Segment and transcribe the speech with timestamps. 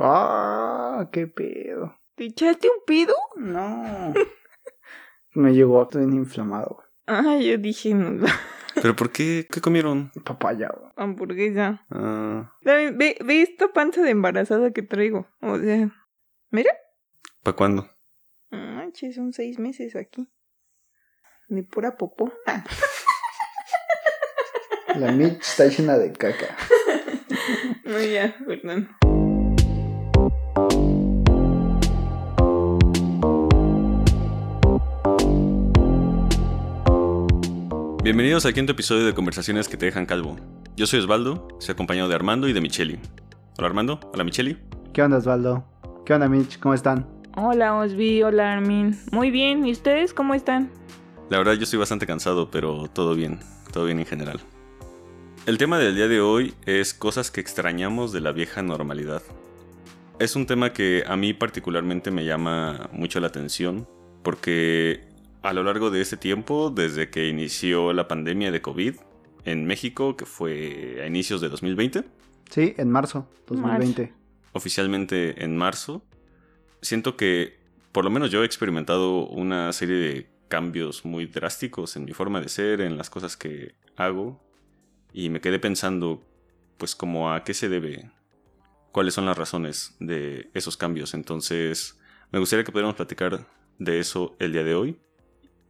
[0.00, 1.96] Ah, qué pedo.
[2.16, 3.14] ¿Te echaste un pedo?
[3.36, 4.12] No.
[5.34, 6.82] Me llegó todo inflamado.
[7.06, 8.24] Ah, yo dije, no,
[8.74, 9.46] ¿Pero por qué?
[9.50, 10.10] ¿Qué comieron?
[10.24, 10.68] Papaya.
[10.76, 10.90] güey.
[10.96, 11.84] hamburguesa.
[11.90, 15.28] Ah, Ve, ve, ve esta panza de embarazada que traigo.
[15.40, 15.90] O sea,
[16.50, 16.72] mira.
[17.42, 17.88] ¿Para cuándo?
[18.50, 20.28] Manches, son seis meses aquí.
[21.48, 22.32] De pura popó.
[24.96, 26.56] La Mitch está llena de caca.
[27.84, 28.88] No, ya, perdón.
[38.04, 40.36] Bienvenidos al quinto episodio de Conversaciones que te dejan calvo.
[40.76, 42.98] Yo soy Osvaldo, soy acompañado de Armando y de Micheli.
[43.56, 44.58] Hola Armando, hola Micheli.
[44.92, 45.64] ¿Qué onda, Osvaldo?
[46.04, 46.58] ¿Qué onda, Mitch?
[46.58, 47.08] ¿Cómo están?
[47.34, 48.22] Hola, Osvi.
[48.22, 48.94] Hola, Armin.
[49.10, 49.66] Muy bien.
[49.66, 50.70] ¿Y ustedes cómo están?
[51.30, 53.40] La verdad yo estoy bastante cansado, pero todo bien,
[53.72, 54.38] todo bien en general.
[55.46, 59.22] El tema del día de hoy es cosas que extrañamos de la vieja normalidad.
[60.18, 63.88] Es un tema que a mí particularmente me llama mucho la atención,
[64.22, 65.13] porque
[65.44, 68.94] a lo largo de este tiempo, desde que inició la pandemia de COVID
[69.44, 72.02] en México, que fue a inicios de 2020,
[72.50, 74.12] Sí, en marzo 2020.
[74.52, 76.02] oficialmente en marzo,
[76.80, 77.58] siento que
[77.92, 82.40] por lo menos yo he experimentado una serie de cambios muy drásticos en mi forma
[82.40, 84.40] de ser, en las cosas que hago,
[85.12, 86.22] y me quedé pensando,
[86.78, 88.10] pues como a qué se debe,
[88.92, 91.12] cuáles son las razones de esos cambios.
[91.12, 91.98] Entonces,
[92.32, 93.46] me gustaría que pudiéramos platicar
[93.78, 94.98] de eso el día de hoy.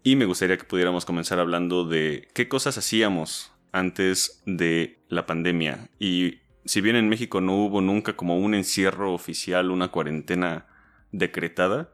[0.06, 5.88] Y me gustaría que pudiéramos comenzar hablando de qué cosas hacíamos antes de la pandemia.
[5.98, 10.66] Y si bien en México no hubo nunca como un encierro oficial, una cuarentena
[11.10, 11.90] decretada,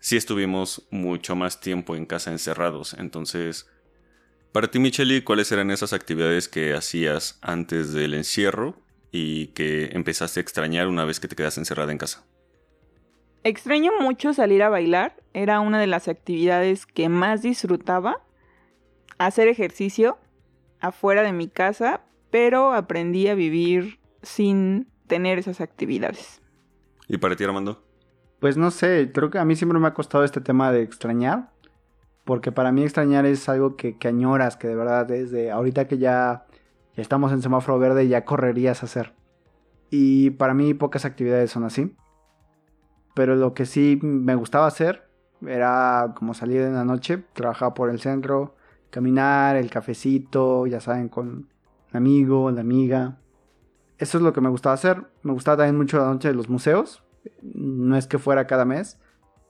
[0.00, 2.94] sí estuvimos mucho más tiempo en casa encerrados.
[2.94, 3.68] Entonces,
[4.50, 10.40] para ti, Micheli, ¿cuáles eran esas actividades que hacías antes del encierro y que empezaste
[10.40, 12.24] a extrañar una vez que te quedaste encerrada en casa?
[13.42, 15.16] Extraño mucho salir a bailar.
[15.32, 18.22] Era una de las actividades que más disfrutaba.
[19.18, 20.18] Hacer ejercicio
[20.80, 26.40] afuera de mi casa, pero aprendí a vivir sin tener esas actividades.
[27.08, 27.82] ¿Y para ti, Armando?
[28.40, 31.50] Pues no sé, creo que a mí siempre me ha costado este tema de extrañar.
[32.24, 35.88] Porque para mí extrañar es algo que, que añoras, que de verdad es de ahorita
[35.88, 36.46] que ya,
[36.94, 39.14] ya estamos en semáforo verde, ya correrías a hacer.
[39.90, 41.94] Y para mí pocas actividades son así.
[43.20, 45.06] Pero lo que sí me gustaba hacer
[45.46, 48.56] era como salir en la noche, trabajar por el centro,
[48.88, 51.50] caminar, el cafecito, ya saben, con un
[51.92, 53.18] amigo, la amiga.
[53.98, 55.04] Eso es lo que me gustaba hacer.
[55.22, 57.04] Me gustaba también mucho la noche de los museos.
[57.42, 58.98] No es que fuera cada mes,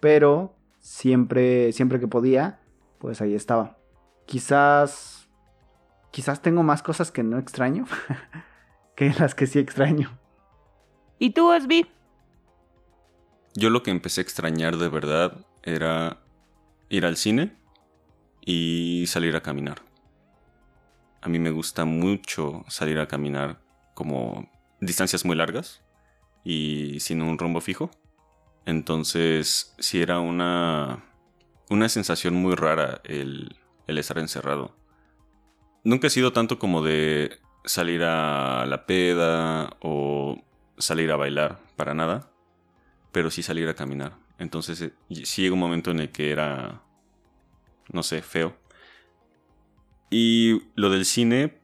[0.00, 2.58] pero siempre, siempre que podía,
[2.98, 3.78] pues ahí estaba.
[4.26, 5.28] Quizás,
[6.10, 7.84] quizás tengo más cosas que no extraño
[8.96, 10.18] que las que sí extraño.
[11.20, 11.86] ¿Y tú, Osvi?
[13.54, 16.18] Yo lo que empecé a extrañar de verdad era
[16.88, 17.56] ir al cine
[18.40, 19.82] y salir a caminar.
[21.20, 23.60] A mí me gusta mucho salir a caminar
[23.94, 24.48] como
[24.80, 25.82] distancias muy largas
[26.44, 27.90] y sin un rumbo fijo.
[28.66, 31.04] Entonces, sí era una,
[31.68, 33.56] una sensación muy rara el,
[33.88, 34.76] el estar encerrado.
[35.82, 40.42] Nunca he sido tanto como de salir a la peda o
[40.78, 42.30] salir a bailar, para nada,
[43.12, 44.16] pero sí salir a caminar.
[44.38, 44.92] Entonces, eh,
[45.24, 46.82] sí llegó un momento en el que era,
[47.92, 48.56] no sé, feo.
[50.10, 51.58] Y lo del cine,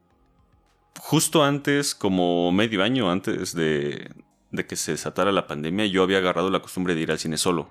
[0.99, 4.11] justo antes, como medio año antes de,
[4.51, 7.37] de que se desatara la pandemia, yo había agarrado la costumbre de ir al cine
[7.37, 7.69] solo.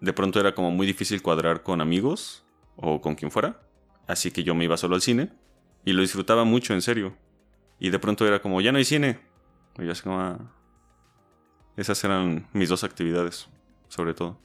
[0.00, 2.44] De pronto era como muy difícil cuadrar con amigos
[2.76, 3.60] o con quien fuera.
[4.06, 5.30] Así que yo me iba solo al cine
[5.84, 7.16] y lo disfrutaba mucho, en serio.
[7.78, 9.20] Y de pronto era como, ya no hay cine.
[10.02, 10.38] Como, "Ah".
[11.78, 13.48] Esas eran mis dos actividades,
[13.86, 14.36] sobre todo.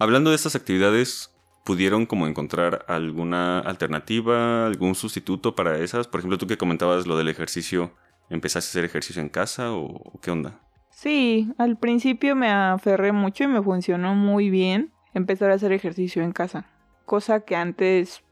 [0.00, 1.32] Hablando de estas actividades,
[1.64, 6.08] ¿pudieron como encontrar alguna alternativa, algún sustituto para esas?
[6.08, 7.92] Por ejemplo, tú que comentabas lo del ejercicio,
[8.30, 10.58] ¿empezaste a hacer ejercicio en casa o qué onda?
[10.90, 16.20] Sí, al principio me aferré mucho y me funcionó muy bien empezar a hacer ejercicio
[16.24, 16.66] en casa,
[17.06, 18.24] cosa que antes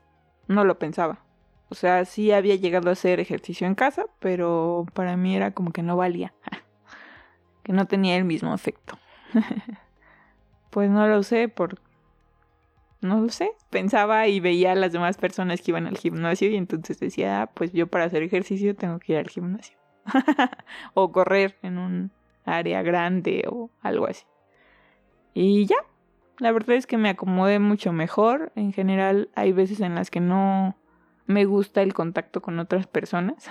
[0.49, 1.25] no lo pensaba.
[1.69, 5.71] O sea, sí había llegado a hacer ejercicio en casa, pero para mí era como
[5.71, 6.35] que no valía,
[7.69, 8.99] que no tenía el mismo efecto.
[10.71, 11.79] pues no lo sé por
[13.03, 16.57] no lo sé, pensaba y veía a las demás personas que iban al gimnasio y
[16.57, 19.77] entonces decía, "Ah, pues yo para hacer ejercicio tengo que ir al gimnasio.
[20.95, 22.11] o correr en un
[22.47, 24.25] área grande o algo así.
[25.35, 25.77] Y ya,
[26.39, 28.51] la verdad es que me acomodé mucho mejor.
[28.57, 30.75] En general hay veces en las que no,
[31.29, 33.49] me gusta el contacto con otras personas.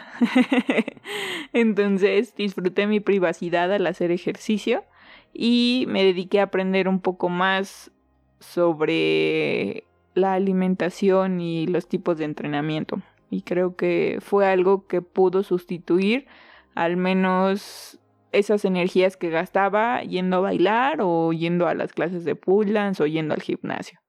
[1.53, 4.83] Entonces disfruté mi privacidad al hacer ejercicio
[5.31, 7.91] y me dediqué a aprender un poco más
[8.39, 9.83] sobre
[10.15, 12.99] la alimentación y los tipos de entrenamiento.
[13.29, 16.25] Y creo que fue algo que pudo sustituir
[16.73, 17.99] al menos
[18.31, 23.03] esas energías que gastaba yendo a bailar o yendo a las clases de pull dance
[23.03, 23.99] o yendo al gimnasio.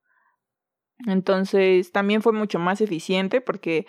[1.07, 3.87] Entonces también fue mucho más eficiente porque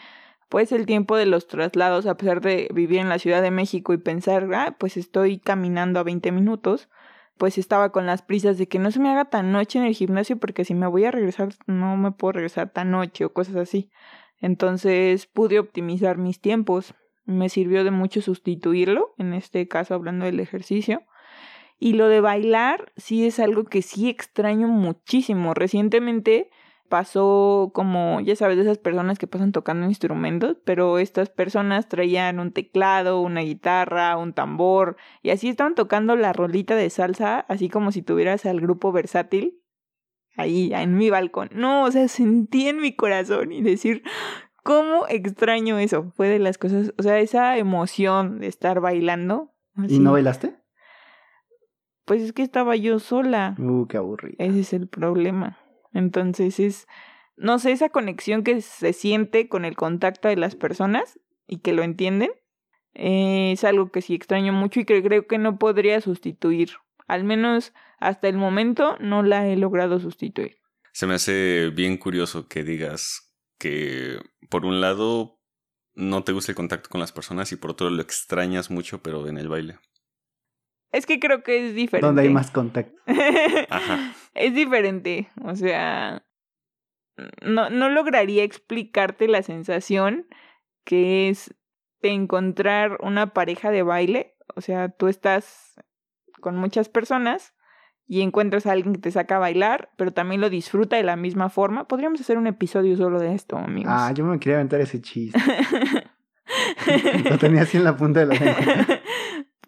[0.50, 3.94] pues el tiempo de los traslados, a pesar de vivir en la Ciudad de México
[3.94, 6.90] y pensar, ah, pues estoy caminando a 20 minutos,
[7.38, 9.94] pues estaba con las prisas de que no se me haga tan noche en el
[9.94, 13.56] gimnasio porque si me voy a regresar no me puedo regresar tan noche o cosas
[13.56, 13.92] así.
[14.42, 16.96] Entonces pude optimizar mis tiempos.
[17.26, 21.04] Me sirvió de mucho sustituirlo, en este caso hablando del ejercicio.
[21.78, 25.54] Y lo de bailar sí es algo que sí extraño muchísimo.
[25.54, 26.50] Recientemente
[26.90, 32.40] pasó como, ya sabes, de esas personas que pasan tocando instrumentos, pero estas personas traían
[32.40, 37.70] un teclado, una guitarra, un tambor, y así estaban tocando la rolita de salsa, así
[37.70, 39.62] como si tuvieras al grupo versátil
[40.36, 41.50] ahí en mi balcón.
[41.54, 44.04] No, o sea, sentí en mi corazón y decir,
[44.64, 46.12] ¿cómo extraño eso?
[46.16, 49.54] Fue de las cosas, o sea, esa emoción de estar bailando.
[49.88, 50.56] ¿Y no bailaste?
[52.06, 53.56] Pues es que estaba yo sola.
[53.60, 54.36] Uh, qué aburrido.
[54.40, 55.60] Ese es el problema.
[55.94, 56.88] Entonces es,
[57.36, 61.74] no sé, esa conexión que se siente con el contacto de las personas y que
[61.74, 62.32] lo entienden,
[62.94, 66.72] eh, es algo que sí extraño mucho y que creo que no podría sustituir.
[67.08, 70.58] Al menos hasta el momento no la he logrado sustituir.
[70.92, 74.20] Se me hace bien curioso que digas que
[74.50, 75.40] por un lado
[75.96, 79.28] no te gusta el contacto con las personas y por otro lo extrañas mucho pero
[79.28, 79.80] en el baile.
[80.92, 82.06] Es que creo que es diferente.
[82.06, 83.00] Donde hay más contacto.
[83.70, 84.16] Ajá.
[84.34, 85.30] Es diferente.
[85.44, 86.24] O sea,
[87.42, 90.28] no, no lograría explicarte la sensación
[90.84, 91.54] que es
[92.02, 94.36] de encontrar una pareja de baile.
[94.56, 95.76] O sea, tú estás
[96.40, 97.54] con muchas personas
[98.08, 101.16] y encuentras a alguien que te saca a bailar, pero también lo disfruta de la
[101.16, 101.88] misma forma.
[101.88, 103.94] Podríamos hacer un episodio solo de esto, amigos.
[103.96, 105.40] Ah, yo me quería aventar ese chiste.
[107.30, 108.56] lo tenía así en la punta de la lengua.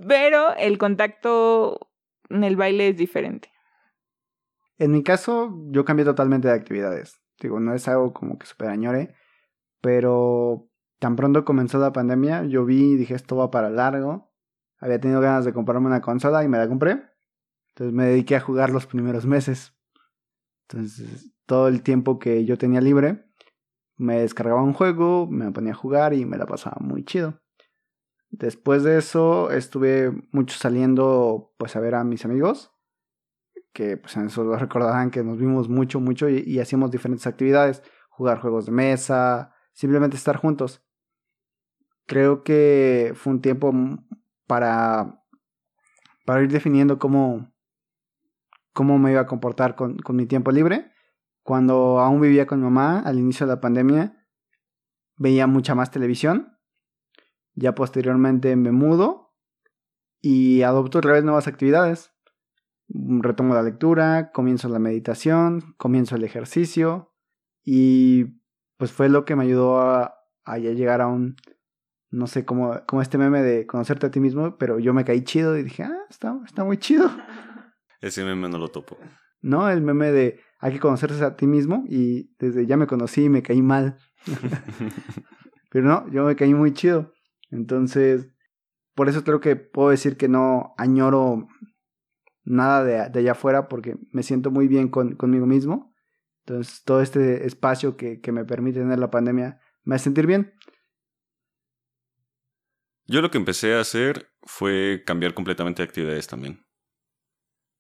[0.08, 1.92] Pero el contacto
[2.30, 3.51] en el baile es diferente.
[4.82, 7.22] En mi caso, yo cambié totalmente de actividades.
[7.40, 9.14] Digo, no es algo como que super añore,
[9.80, 14.34] pero tan pronto comenzó la pandemia, yo vi y dije, esto va para largo.
[14.80, 17.04] Había tenido ganas de comprarme una consola y me la compré.
[17.70, 19.76] Entonces me dediqué a jugar los primeros meses.
[20.68, 23.30] Entonces, todo el tiempo que yo tenía libre,
[23.98, 27.40] me descargaba un juego, me ponía a jugar y me la pasaba muy chido.
[28.32, 32.72] Después de eso estuve mucho saliendo pues a ver a mis amigos,
[33.74, 37.84] que pues en eso lo recordarán que nos vimos mucho, mucho y, hacíamos diferentes actividades,
[38.10, 40.84] jugar juegos de mesa, simplemente estar juntos.
[42.06, 43.74] Creo que fue un tiempo
[44.48, 45.24] para,
[46.26, 47.54] para ir definiendo cómo,
[48.74, 50.92] cómo me iba a comportar con, mi tiempo libre.
[51.44, 54.28] Cuando aún vivía con mi mamá al inicio de la pandemia,
[55.16, 56.52] veía mucha más televisión
[57.56, 59.34] ya posteriormente me mudo
[60.22, 62.14] y adopto otra vez nuevas actividades.
[62.94, 67.14] Retomo la lectura, comienzo la meditación, comienzo el ejercicio
[67.64, 68.42] y
[68.78, 71.36] pues fue lo que me ayudó a, a llegar a un,
[72.10, 75.24] no sé, como, como este meme de conocerte a ti mismo, pero yo me caí
[75.24, 77.10] chido y dije, ah, está, está muy chido.
[78.02, 78.98] Ese meme no lo topo.
[79.42, 83.24] No, el meme de hay que conocerse a ti mismo y desde ya me conocí
[83.24, 83.98] y me caí mal.
[85.72, 87.14] pero no, yo me caí muy chido.
[87.50, 88.28] Entonces,
[88.94, 91.48] por eso creo que puedo decir que no añoro
[92.44, 95.94] nada de, allá afuera porque me siento muy bien con, conmigo mismo.
[96.46, 100.54] Entonces, todo este espacio que, que me permite tener la pandemia me hace sentir bien.
[103.06, 106.66] Yo lo que empecé a hacer fue cambiar completamente de actividades también.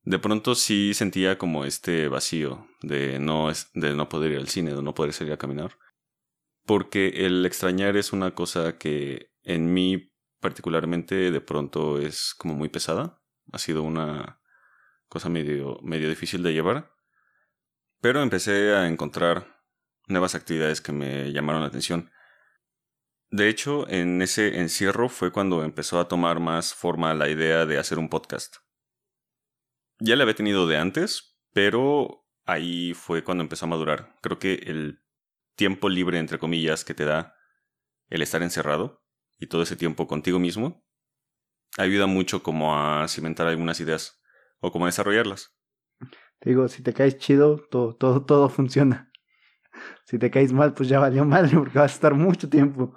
[0.04, 4.74] De pronto sí sentía como este vacío de no, de no poder ir al cine,
[4.74, 5.78] de no poder salir a caminar.
[6.66, 12.70] Porque el extrañar es una cosa que en mí particularmente de pronto es como muy
[12.70, 13.22] pesada.
[13.52, 14.41] Ha sido una
[15.12, 16.96] cosa medio, difícil de llevar.
[18.00, 19.62] Pero empecé a encontrar
[20.08, 22.10] nuevas actividades que me llamaron la atención.
[23.30, 27.78] De hecho, en ese encierro fue cuando empezó a tomar más forma la idea de
[27.78, 28.56] hacer un podcast.
[30.00, 34.16] Ya la había tenido de antes, pero ahí fue cuando empezó a madurar.
[34.22, 35.04] Creo que el
[35.56, 37.36] tiempo libre, entre comillas, que te da
[38.08, 39.04] el estar encerrado,
[39.38, 40.86] y todo ese tiempo contigo mismo,
[41.78, 44.21] ayuda mucho como a cimentar algunas ideas
[44.62, 45.54] o como a desarrollarlas.
[46.40, 49.12] Te digo, si te caes chido, todo, todo, todo funciona.
[50.06, 52.96] si te caes mal, pues ya valió mal porque vas a estar mucho tiempo.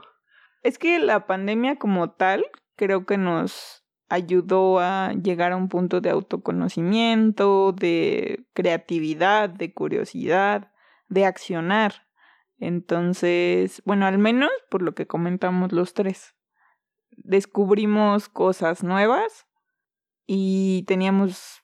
[0.62, 6.00] Es que la pandemia como tal creo que nos ayudó a llegar a un punto
[6.00, 10.72] de autoconocimiento, de creatividad, de curiosidad,
[11.08, 12.06] de accionar.
[12.58, 16.34] Entonces, bueno, al menos por lo que comentamos los tres,
[17.10, 19.46] descubrimos cosas nuevas
[20.26, 21.62] y teníamos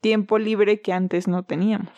[0.00, 1.92] tiempo libre que antes no teníamos.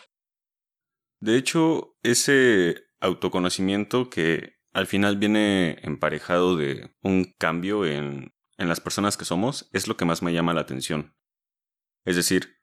[1.19, 8.79] De hecho, ese autoconocimiento que al final viene emparejado de un cambio en, en las
[8.79, 11.15] personas que somos es lo que más me llama la atención.
[12.05, 12.59] Es decir,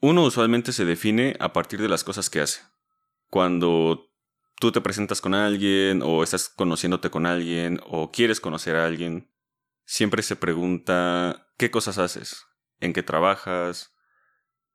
[0.00, 2.62] uno usualmente se define a partir de las cosas que hace.
[3.28, 4.10] Cuando
[4.58, 9.30] tú te presentas con alguien o estás conociéndote con alguien o quieres conocer a alguien,
[9.90, 12.46] siempre se pregunta qué cosas haces,
[12.78, 13.92] en qué trabajas,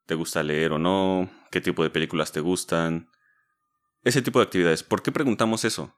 [0.06, 3.08] te gusta leer o no, qué tipo de películas te gustan,
[4.04, 4.84] ese tipo de actividades.
[4.84, 5.96] ¿Por qué preguntamos eso?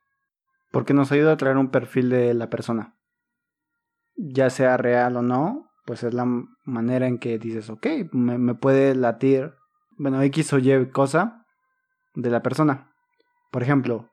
[0.71, 2.95] Porque nos ayuda a traer un perfil de la persona.
[4.15, 6.25] Ya sea real o no, pues es la
[6.63, 9.55] manera en que dices, ok, me, me puede latir,
[9.97, 11.43] bueno, X o Y cosa
[12.13, 12.93] de la persona.
[13.51, 14.11] Por ejemplo,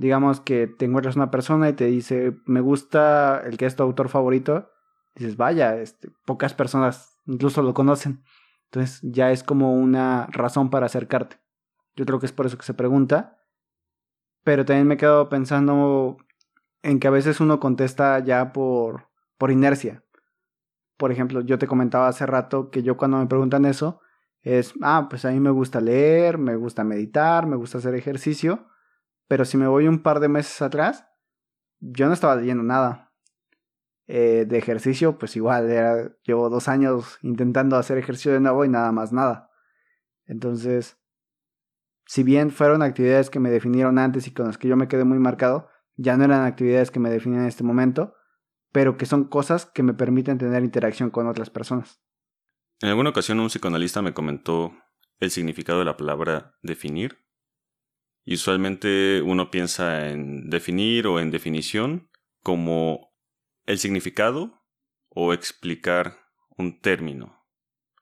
[0.00, 3.82] digamos que te encuentras una persona y te dice, me gusta el que es tu
[3.82, 4.70] autor favorito.
[5.14, 8.24] Dices, vaya, este, pocas personas incluso lo conocen.
[8.64, 11.36] Entonces ya es como una razón para acercarte.
[11.96, 13.42] Yo creo que es por eso que se pregunta.
[14.42, 16.16] Pero también me he quedado pensando
[16.82, 20.02] en que a veces uno contesta ya por, por inercia.
[20.96, 24.00] Por ejemplo, yo te comentaba hace rato que yo cuando me preguntan eso,
[24.40, 28.69] es, ah, pues a mí me gusta leer, me gusta meditar, me gusta hacer ejercicio,
[29.30, 31.06] pero si me voy un par de meses atrás,
[31.78, 33.14] yo no estaba leyendo nada.
[34.08, 38.90] Eh, de ejercicio, pues igual, llevo dos años intentando hacer ejercicio de nuevo y nada
[38.90, 39.48] más nada.
[40.26, 40.98] Entonces,
[42.06, 45.04] si bien fueron actividades que me definieron antes y con las que yo me quedé
[45.04, 48.16] muy marcado, ya no eran actividades que me definen en este momento,
[48.72, 52.02] pero que son cosas que me permiten tener interacción con otras personas.
[52.80, 54.72] En alguna ocasión un psicoanalista me comentó
[55.20, 57.19] el significado de la palabra definir.
[58.24, 62.10] Y usualmente uno piensa en definir o en definición
[62.42, 63.12] como
[63.66, 64.62] el significado
[65.08, 66.16] o explicar
[66.56, 67.46] un término.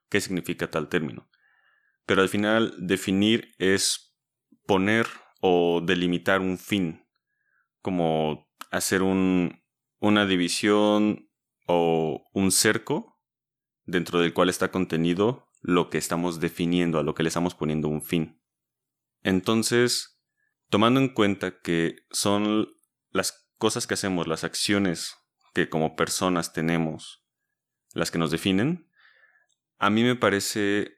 [0.09, 1.29] ¿Qué significa tal término?
[2.05, 4.15] Pero al final definir es
[4.65, 5.07] poner
[5.41, 7.05] o delimitar un fin,
[7.81, 9.63] como hacer un,
[9.99, 11.29] una división
[11.67, 13.19] o un cerco
[13.85, 17.87] dentro del cual está contenido lo que estamos definiendo, a lo que le estamos poniendo
[17.87, 18.38] un fin.
[19.23, 20.19] Entonces,
[20.69, 22.67] tomando en cuenta que son
[23.11, 25.15] las cosas que hacemos, las acciones
[25.53, 27.25] que como personas tenemos,
[27.93, 28.89] las que nos definen,
[29.77, 30.97] a mí me parece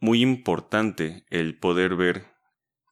[0.00, 2.26] muy importante el poder ver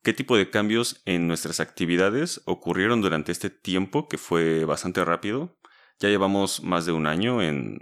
[0.02, 5.58] qué tipo de cambios en nuestras actividades ocurrieron durante este tiempo que fue bastante rápido.
[5.98, 7.78] Ya llevamos más de un año en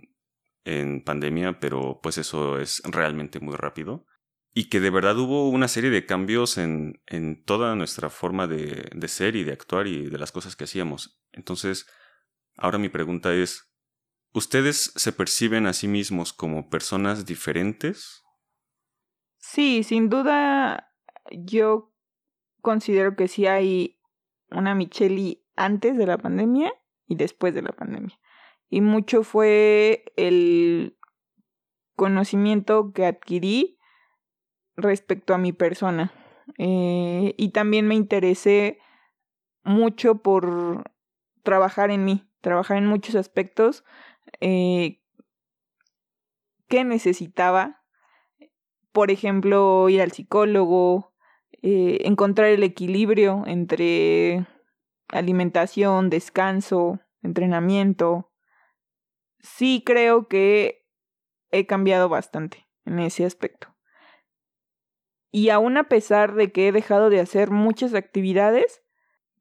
[0.68, 4.04] en pandemia, pero pues eso es realmente muy rápido.
[4.52, 8.90] Y que de verdad hubo una serie de cambios en, en toda nuestra forma de,
[8.94, 11.22] de ser y de actuar y de las cosas que hacíamos.
[11.32, 11.86] Entonces,
[12.56, 13.72] ahora mi pregunta es,
[14.32, 18.24] ¿ustedes se perciben a sí mismos como personas diferentes?
[19.36, 20.92] Sí, sin duda
[21.30, 21.94] yo
[22.60, 24.00] considero que sí hay
[24.50, 26.72] una Micheli antes de la pandemia
[27.06, 28.18] y después de la pandemia
[28.70, 30.98] y mucho fue el
[31.96, 33.77] conocimiento que adquirí
[34.78, 36.12] respecto a mi persona.
[36.56, 38.78] Eh, y también me interesé
[39.64, 40.90] mucho por
[41.42, 43.84] trabajar en mí, trabajar en muchos aspectos
[44.40, 45.02] eh,
[46.68, 47.82] que necesitaba.
[48.92, 51.12] Por ejemplo, ir al psicólogo,
[51.62, 54.46] eh, encontrar el equilibrio entre
[55.08, 58.32] alimentación, descanso, entrenamiento,
[59.40, 60.86] sí creo que
[61.50, 63.77] he cambiado bastante en ese aspecto.
[65.30, 68.82] Y aún a pesar de que he dejado de hacer muchas actividades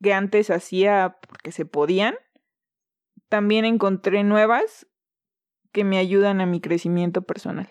[0.01, 2.15] que antes hacía porque se podían,
[3.29, 4.87] también encontré nuevas
[5.71, 7.69] que me ayudan a mi crecimiento personal.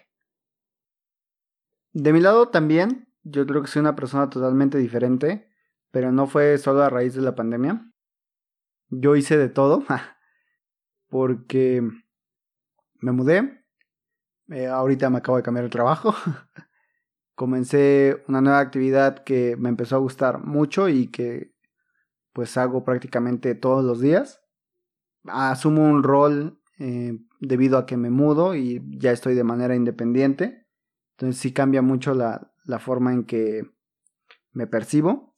[1.93, 5.49] De mi lado también, yo creo que soy una persona totalmente diferente,
[5.91, 7.91] pero no fue solo a raíz de la pandemia.
[8.89, 9.85] Yo hice de todo,
[11.09, 11.83] porque
[13.01, 13.65] me mudé.
[14.49, 16.15] Eh, ahorita me acabo de cambiar de trabajo.
[17.37, 21.55] Comencé una nueva actividad que me empezó a gustar mucho y que
[22.33, 24.41] pues hago prácticamente todos los días.
[25.25, 30.67] Asumo un rol eh, debido a que me mudo y ya estoy de manera independiente.
[31.13, 33.71] Entonces sí cambia mucho la, la forma en que
[34.53, 35.35] me percibo.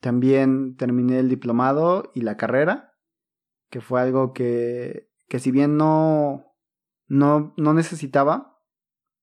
[0.00, 2.94] También terminé el diplomado y la carrera,
[3.68, 6.56] que fue algo que, que si bien no,
[7.08, 8.51] no, no necesitaba,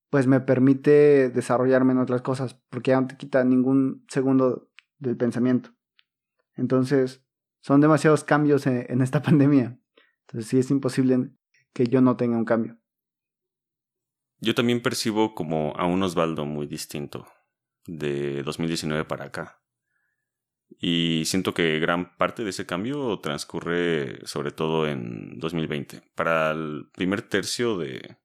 [0.09, 5.17] pues me permite desarrollarme en otras cosas, porque ya no te quita ningún segundo del
[5.17, 5.71] pensamiento.
[6.55, 7.23] Entonces,
[7.61, 9.79] son demasiados cambios en, esta pandemia.
[10.27, 11.31] Entonces, sí es imposible
[11.73, 12.77] que yo no tenga un cambio.
[14.41, 17.27] Yo también percibo como a un Osvaldo muy distinto
[17.85, 19.61] de 2019 para acá.
[20.79, 26.01] Y siento que gran parte de ese cambio transcurre sobre todo en 2020.
[26.15, 28.17] Para el primer tercio de...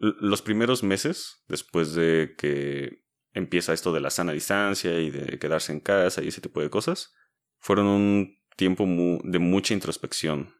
[0.00, 3.04] Los primeros meses, después de que
[3.34, 6.70] empieza esto de la sana distancia y de quedarse en casa y ese tipo de
[6.70, 7.12] cosas,
[7.58, 8.86] fueron un tiempo
[9.22, 10.54] de mucha introspección,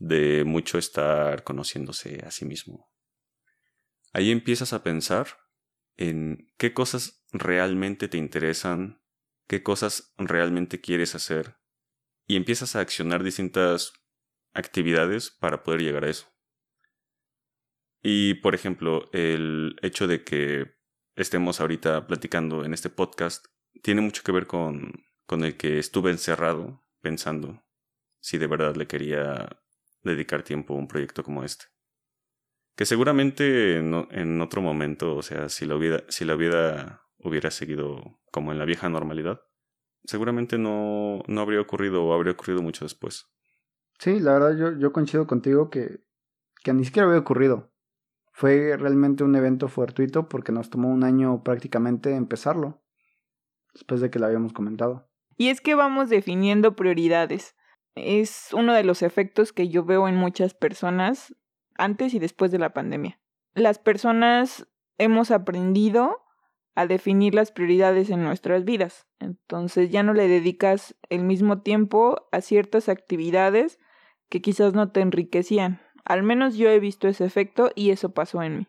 [0.00, 2.90] de mucho estar conociéndose a sí mismo.
[4.12, 5.28] Ahí empiezas a pensar
[5.96, 9.00] en qué cosas realmente te interesan,
[9.46, 11.56] qué cosas realmente quieres hacer,
[12.26, 13.92] y empiezas a accionar distintas
[14.54, 16.35] actividades para poder llegar a eso.
[18.08, 20.76] Y, por ejemplo, el hecho de que
[21.16, 23.44] estemos ahorita platicando en este podcast
[23.82, 24.92] tiene mucho que ver con,
[25.26, 27.64] con el que estuve encerrado pensando
[28.20, 29.60] si de verdad le quería
[30.04, 31.64] dedicar tiempo a un proyecto como este.
[32.76, 38.20] Que seguramente en, otro momento, o sea, si la, vida, si la vida hubiera seguido
[38.30, 39.40] como en la vieja normalidad,
[40.04, 43.26] seguramente no, no habría ocurrido o habría ocurrido mucho después.
[43.98, 46.04] Sí, la verdad yo, yo coincido contigo que,
[46.62, 47.72] que ni siquiera había ocurrido.
[48.36, 52.82] Fue realmente un evento fortuito porque nos tomó un año prácticamente empezarlo,
[53.72, 55.08] después de que lo habíamos comentado.
[55.38, 57.56] Y es que vamos definiendo prioridades.
[57.94, 61.34] Es uno de los efectos que yo veo en muchas personas
[61.78, 63.18] antes y después de la pandemia.
[63.54, 66.22] Las personas hemos aprendido
[66.74, 69.06] a definir las prioridades en nuestras vidas.
[69.18, 73.78] Entonces ya no le dedicas el mismo tiempo a ciertas actividades
[74.28, 75.80] que quizás no te enriquecían.
[76.06, 78.66] Al menos yo he visto ese efecto y eso pasó en mí.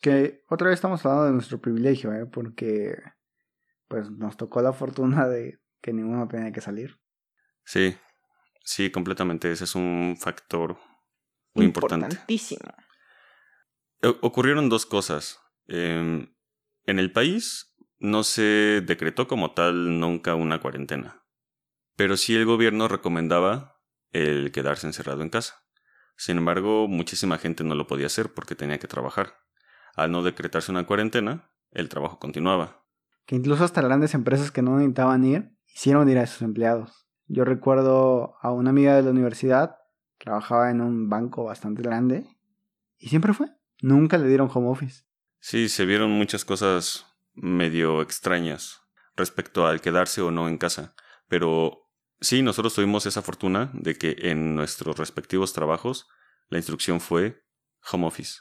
[0.00, 2.24] Que otra vez estamos hablando de nuestro privilegio, ¿eh?
[2.24, 2.96] porque
[3.88, 7.00] pues nos tocó la fortuna de que ninguno tenía que salir.
[7.64, 7.96] Sí,
[8.62, 9.50] sí, completamente.
[9.50, 10.78] Ese es un factor
[11.54, 12.06] muy importante.
[12.06, 12.70] Importantísimo.
[14.20, 15.40] Ocurrieron dos cosas.
[15.66, 16.32] Em,
[16.84, 21.24] en el país no se decretó como tal nunca una cuarentena,
[21.96, 23.80] pero sí el gobierno recomendaba
[24.12, 25.67] el quedarse encerrado en casa.
[26.18, 29.34] Sin embargo, muchísima gente no lo podía hacer porque tenía que trabajar.
[29.94, 32.84] Al no decretarse una cuarentena, el trabajo continuaba.
[33.24, 37.06] Que incluso hasta grandes empresas que no necesitaban ir, hicieron ir a sus empleados.
[37.28, 39.76] Yo recuerdo a una amiga de la universidad,
[40.18, 42.26] trabajaba en un banco bastante grande,
[42.98, 43.50] y siempre fue.
[43.80, 45.04] Nunca le dieron home office.
[45.38, 48.80] Sí, se vieron muchas cosas medio extrañas
[49.14, 50.96] respecto al quedarse o no en casa,
[51.28, 51.87] pero
[52.20, 56.08] Sí, nosotros tuvimos esa fortuna de que en nuestros respectivos trabajos
[56.48, 57.44] la instrucción fue
[57.92, 58.40] home office.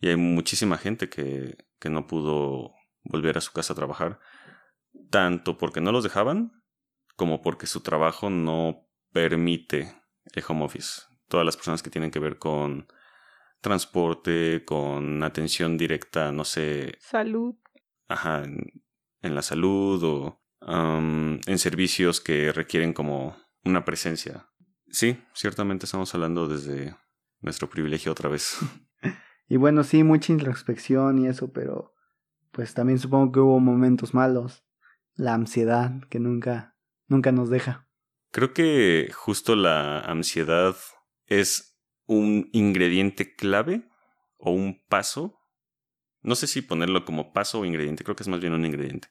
[0.00, 2.72] Y hay muchísima gente que, que no pudo
[3.04, 4.18] volver a su casa a trabajar,
[5.10, 6.52] tanto porque no los dejaban,
[7.16, 9.94] como porque su trabajo no permite
[10.32, 11.02] el home office.
[11.28, 12.88] Todas las personas que tienen que ver con
[13.60, 16.96] transporte, con atención directa, no sé.
[16.98, 17.54] Salud.
[18.08, 24.48] Ajá, en la salud o en servicios que requieren como una presencia.
[24.88, 26.94] Sí, ciertamente estamos hablando desde
[27.40, 28.58] nuestro privilegio otra vez.
[29.48, 31.94] y bueno, sí, mucha introspección y eso, pero
[32.50, 34.64] pues también supongo que hubo momentos malos.
[35.14, 37.88] La ansiedad que nunca, nunca nos deja.
[38.30, 40.74] Creo que justo la ansiedad
[41.26, 43.88] es un ingrediente clave
[44.38, 45.38] o un paso.
[46.22, 49.08] No sé si ponerlo como paso o ingrediente, creo que es más bien un ingrediente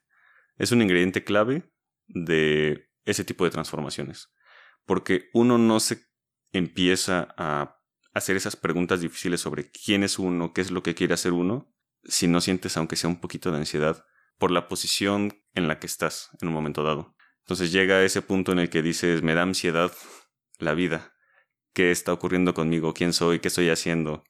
[0.57, 1.71] es un ingrediente clave
[2.07, 4.29] de ese tipo de transformaciones.
[4.85, 6.05] Porque uno no se
[6.51, 7.81] empieza a
[8.13, 11.73] hacer esas preguntas difíciles sobre quién es uno, qué es lo que quiere hacer uno,
[12.03, 14.05] si no sientes aunque sea un poquito de ansiedad
[14.37, 17.15] por la posición en la que estás en un momento dado.
[17.41, 19.91] Entonces llega ese punto en el que dices, me da ansiedad
[20.59, 21.13] la vida,
[21.73, 24.23] qué está ocurriendo conmigo, quién soy, qué estoy haciendo.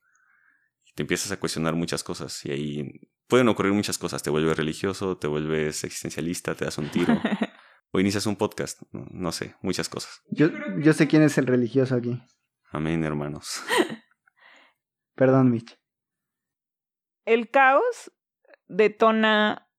[0.85, 4.21] Y te empiezas a cuestionar muchas cosas y ahí pueden ocurrir muchas cosas.
[4.21, 7.13] Te vuelves religioso, te vuelves existencialista, te das un tiro.
[7.91, 8.81] o inicias un podcast.
[8.91, 10.21] No, sé, muchas cosas.
[10.29, 12.21] Yo, yo sé quién es el religioso aquí.
[12.71, 13.63] Amén, hermanos.
[15.15, 15.79] Perdón, Mitch.
[17.23, 18.11] El caos
[18.67, 19.69] detona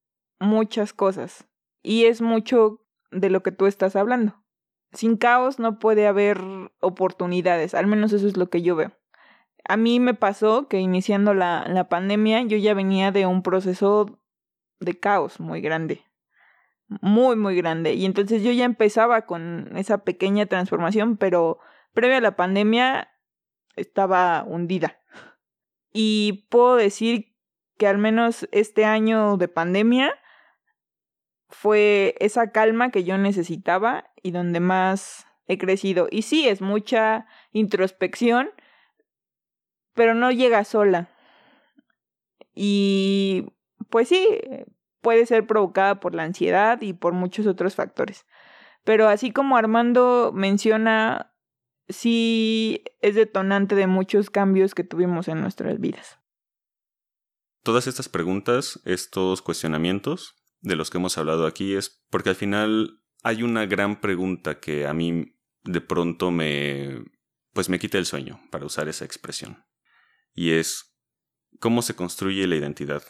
[0.40, 1.46] muchas cosas.
[1.82, 4.42] Y es mucho de lo que tú estás hablando.
[4.92, 6.40] Sin caos no puede haber
[6.80, 7.74] oportunidades.
[7.74, 8.96] Al menos eso es lo que yo veo.
[9.64, 14.18] A mí me pasó que iniciando la, la pandemia yo ya venía de un proceso
[14.80, 16.04] de caos muy grande,
[17.00, 17.94] muy, muy grande.
[17.94, 21.58] Y entonces yo ya empezaba con esa pequeña transformación, pero
[21.92, 23.08] previa a la pandemia
[23.76, 24.98] estaba hundida.
[25.92, 27.34] Y puedo decir
[27.78, 30.14] que al menos este año de pandemia
[31.48, 36.08] fue esa calma que yo necesitaba y donde más he crecido.
[36.10, 38.50] Y sí, es mucha introspección,
[39.94, 41.10] pero no llega sola.
[42.54, 43.46] Y
[43.90, 44.26] pues sí,
[45.00, 48.26] puede ser provocada por la ansiedad y por muchos otros factores.
[48.84, 51.34] Pero así como Armando menciona,
[51.88, 56.18] sí es detonante de muchos cambios que tuvimos en nuestras vidas.
[57.62, 63.02] Todas estas preguntas, estos cuestionamientos de los que hemos hablado aquí es porque al final
[63.22, 67.04] hay una gran pregunta que a mí de pronto me
[67.52, 69.64] pues me quita el sueño para usar esa expresión.
[70.34, 70.96] Y es
[71.60, 73.02] cómo se construye la identidad.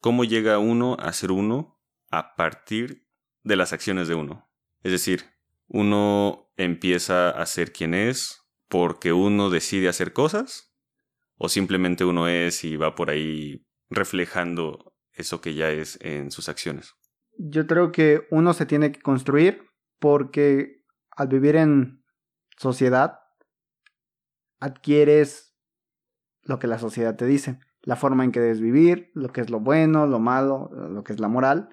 [0.00, 3.06] Cómo llega uno a ser uno a partir
[3.42, 4.50] de las acciones de uno.
[4.82, 5.24] Es decir,
[5.66, 10.74] uno empieza a ser quien es porque uno decide hacer cosas
[11.36, 16.48] o simplemente uno es y va por ahí reflejando eso que ya es en sus
[16.48, 16.94] acciones.
[17.38, 19.62] Yo creo que uno se tiene que construir
[19.98, 22.04] porque al vivir en
[22.56, 23.18] sociedad
[24.60, 25.47] adquieres
[26.48, 29.50] lo que la sociedad te dice, la forma en que debes vivir, lo que es
[29.50, 31.68] lo bueno, lo malo, lo que es la moral.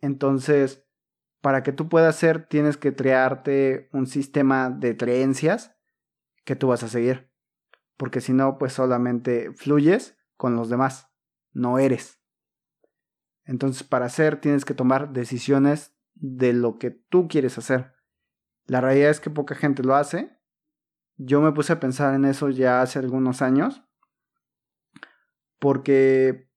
[0.00, 0.86] Entonces,
[1.40, 5.76] para que tú puedas ser, tienes que crearte un sistema de creencias
[6.44, 7.28] que tú vas a seguir.
[7.96, 11.10] Porque si no, pues solamente fluyes con los demás,
[11.52, 12.20] no eres.
[13.44, 17.94] Entonces, para hacer, tienes que tomar decisiones de lo que tú quieres hacer.
[18.66, 20.37] La realidad es que poca gente lo hace.
[21.18, 23.82] Yo me puse a pensar en eso ya hace algunos años.
[25.58, 26.48] Porque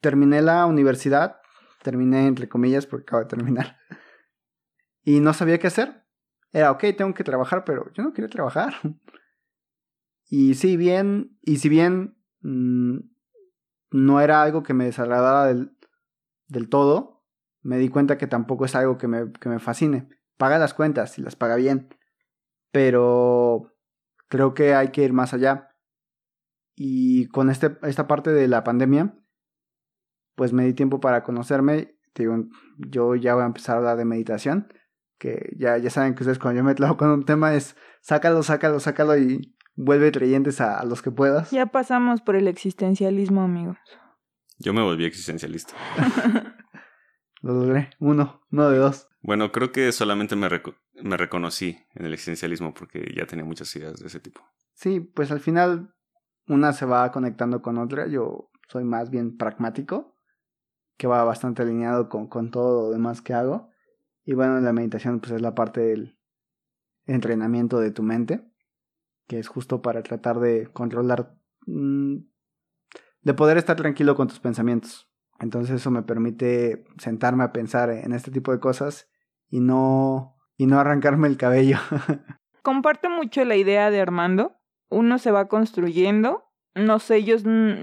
[0.00, 1.40] terminé la universidad.
[1.82, 3.78] Terminé entre comillas porque acabo de terminar.
[5.08, 6.04] Y no sabía qué hacer.
[6.50, 8.74] Era, ok, tengo que trabajar, pero yo no quería trabajar.
[10.28, 12.98] Y si bien, y si bien mm,
[13.92, 15.76] no era algo que me desagradara del,
[16.48, 17.24] del todo,
[17.62, 20.08] me di cuenta que tampoco es algo que me, que me fascine.
[20.36, 21.95] Paga las cuentas y las paga bien,
[22.70, 23.74] pero
[24.28, 25.70] creo que hay que ir más allá.
[26.74, 29.14] Y con este, esta parte de la pandemia,
[30.34, 31.96] pues me di tiempo para conocerme.
[32.14, 32.36] Digo,
[32.78, 34.68] yo ya voy a empezar a hablar de meditación,
[35.18, 38.42] que ya, ya saben que ustedes cuando yo me trabajo con un tema es sácalo,
[38.42, 41.50] sácalo, sácalo y vuelve creyentes a, a los que puedas.
[41.50, 43.78] Ya pasamos por el existencialismo, amigos.
[44.58, 45.74] Yo me volví existencialista.
[47.42, 47.90] Lo logré.
[47.98, 49.08] Uno, no de dos.
[49.22, 50.48] Bueno, creo que solamente me,
[51.02, 54.40] me reconocí en el existencialismo porque ya tenía muchas ideas de ese tipo.
[54.74, 55.94] Sí, pues al final
[56.46, 58.06] una se va conectando con otra.
[58.06, 60.16] Yo soy más bien pragmático,
[60.96, 63.70] que va bastante alineado con, con todo lo demás que hago.
[64.24, 66.18] Y bueno, la meditación pues es la parte del
[67.06, 68.44] entrenamiento de tu mente,
[69.26, 72.16] que es justo para tratar de controlar, mm,
[73.22, 75.08] de poder estar tranquilo con tus pensamientos.
[75.38, 79.08] Entonces eso me permite sentarme a pensar en este tipo de cosas
[79.48, 81.78] y no, y no arrancarme el cabello.
[82.62, 84.56] Comparto mucho la idea de Armando.
[84.88, 86.44] Uno se va construyendo.
[86.74, 87.36] No sé, yo,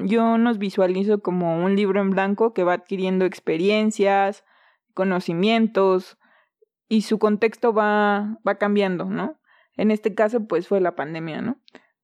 [0.04, 4.44] yo nos visualizo como un libro en blanco que va adquiriendo experiencias,
[4.94, 6.18] conocimientos
[6.88, 9.40] y su contexto va, va cambiando, ¿no?
[9.78, 11.58] En este caso, pues fue la pandemia, ¿no?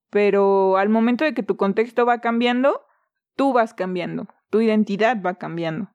[0.10, 2.82] Pero al momento de que tu contexto va cambiando,
[3.36, 5.94] tú vas cambiando tu identidad va cambiando.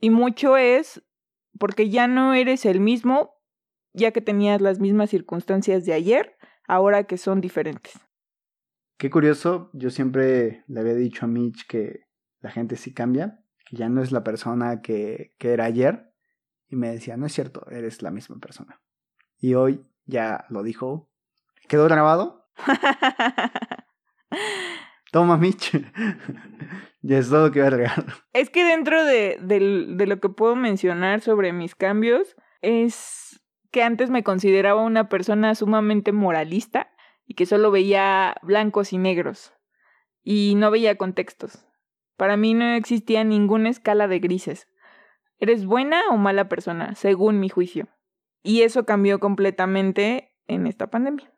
[0.00, 1.02] Y mucho es
[1.58, 3.33] porque ya no eres el mismo,
[3.94, 6.36] ya que tenías las mismas circunstancias de ayer,
[6.68, 7.94] ahora que son diferentes.
[8.98, 12.06] Qué curioso, yo siempre le había dicho a Mitch que
[12.40, 16.12] la gente sí cambia, que ya no es la persona que, que era ayer,
[16.68, 18.80] y me decía, no es cierto, eres la misma persona.
[19.38, 21.10] Y hoy ya lo dijo.
[21.68, 22.48] ¿Quedó grabado?
[25.12, 25.72] Toma, Mitch.
[27.02, 28.06] ya es todo lo que voy a regalar.
[28.32, 33.43] Es que dentro de, de lo que puedo mencionar sobre mis cambios es
[33.74, 36.94] que antes me consideraba una persona sumamente moralista
[37.26, 39.52] y que solo veía blancos y negros
[40.22, 41.66] y no veía contextos.
[42.16, 44.68] Para mí no existía ninguna escala de grises.
[45.40, 47.88] Eres buena o mala persona, según mi juicio.
[48.44, 51.32] Y eso cambió completamente en esta pandemia.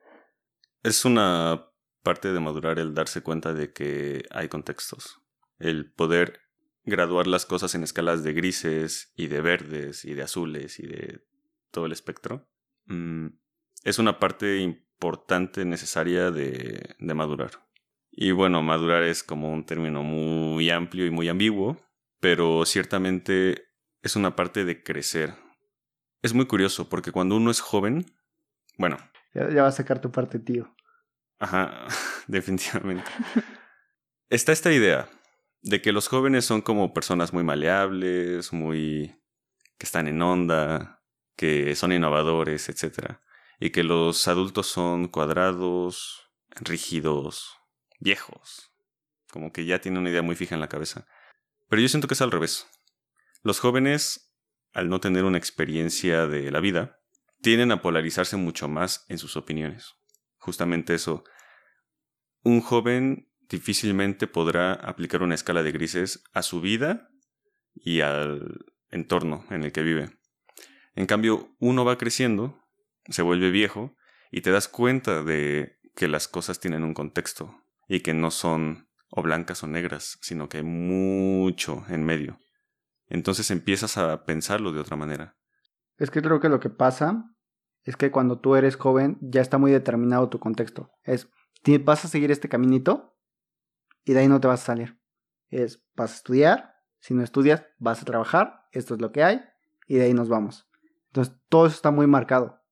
[0.83, 1.71] Es una
[2.03, 5.23] parte de madurar el darse cuenta de que hay contextos.
[5.59, 6.41] El poder
[6.85, 11.25] graduar las cosas en escalas de grises y de verdes y de azules y de
[11.71, 12.49] todo el espectro.
[12.87, 13.29] Mm,
[13.85, 17.51] es una parte importante, necesaria de, de madurar.
[18.11, 21.77] Y bueno, madurar es como un término muy amplio y muy ambiguo,
[22.21, 23.69] pero ciertamente
[24.03, 25.35] es una parte de crecer.
[26.23, 28.07] Es muy curioso porque cuando uno es joven,
[28.79, 28.97] bueno.
[29.35, 30.75] Ya, ya va a sacar tu parte, tío.
[31.39, 31.87] Ajá,
[32.27, 33.11] definitivamente.
[34.31, 35.09] Está esta idea
[35.63, 39.21] de que los jóvenes son como personas muy maleables, muy
[39.79, 41.03] que están en onda,
[41.37, 43.19] que son innovadores, etc.
[43.61, 47.57] Y que los adultos son cuadrados, rígidos,
[48.01, 48.73] viejos.
[49.31, 51.07] Como que ya tienen una idea muy fija en la cabeza.
[51.69, 52.67] Pero yo siento que es al revés.
[53.43, 54.35] Los jóvenes,
[54.73, 57.01] al no tener una experiencia de la vida,
[57.43, 59.95] tienden a polarizarse mucho más en sus opiniones.
[60.39, 61.25] Justamente eso.
[62.43, 67.11] Un joven difícilmente podrá aplicar una escala de grises a su vida
[67.75, 70.11] y al entorno en el que vive.
[70.97, 72.59] En cambio, uno va creciendo,
[73.09, 73.95] se vuelve viejo
[74.31, 77.55] y te das cuenta de que las cosas tienen un contexto
[77.87, 82.39] y que no son o blancas o negras, sino que hay mucho en medio.
[83.09, 85.37] Entonces empiezas a pensarlo de otra manera.
[85.99, 87.31] Es que creo que lo que pasa
[87.85, 90.91] es que cuando tú eres joven ya está muy determinado tu contexto.
[91.05, 91.29] Es,
[91.85, 93.17] vas a seguir este caminito
[94.05, 94.99] y de ahí no te vas a salir.
[95.51, 99.43] Es, vas a estudiar, si no estudias, vas a trabajar, esto es lo que hay
[99.87, 100.67] y de ahí nos vamos.
[101.09, 102.63] Entonces todo eso está muy marcado.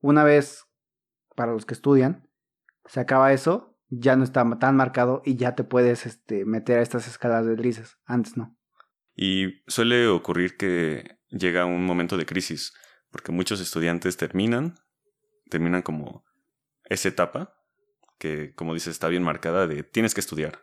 [0.00, 0.64] Una vez,
[1.34, 2.28] para los que estudian,
[2.86, 6.82] se acaba eso, ya no está tan marcado y ya te puedes este, meter a
[6.82, 7.98] estas escalas de grises.
[8.04, 8.56] Antes no.
[9.14, 12.74] Y suele ocurrir que llega un momento de crisis,
[13.10, 14.74] porque muchos estudiantes terminan,
[15.50, 16.24] terminan como
[16.84, 17.54] esa etapa,
[18.18, 20.60] que como dices está bien marcada, de tienes que estudiar.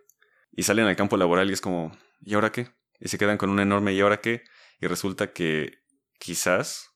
[0.52, 2.70] Y salen al campo laboral y es como, ¿y ahora qué?
[3.00, 4.44] Y se quedan con un enorme ¿y ahora qué?
[4.80, 5.80] Y resulta que
[6.20, 6.93] quizás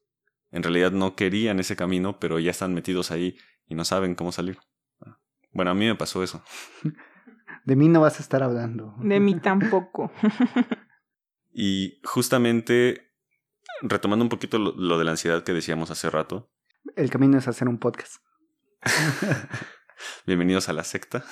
[0.57, 4.31] en realidad no querían ese camino, pero ya están metidos ahí y no saben cómo
[4.31, 4.57] salir.
[5.51, 6.43] Bueno, a mí me pasó eso.
[7.63, 8.95] De mí no vas a estar hablando.
[8.97, 10.11] De mí tampoco.
[11.53, 13.13] y justamente,
[13.83, 16.51] retomando un poquito lo, de la ansiedad que decíamos hace rato.
[16.95, 18.15] El camino es hacer un podcast.
[20.25, 21.23] Bienvenidos a la secta.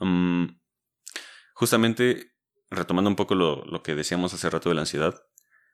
[0.00, 0.46] Mm,
[1.52, 2.32] justamente,
[2.70, 5.20] retomando un poco lo, lo que decíamos hace rato de la ansiedad,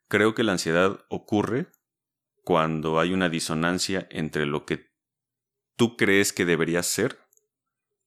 [0.08, 1.68] creo que la ansiedad ocurre
[2.44, 4.92] cuando hay una disonancia entre lo que
[5.76, 7.18] tú crees que deberías ser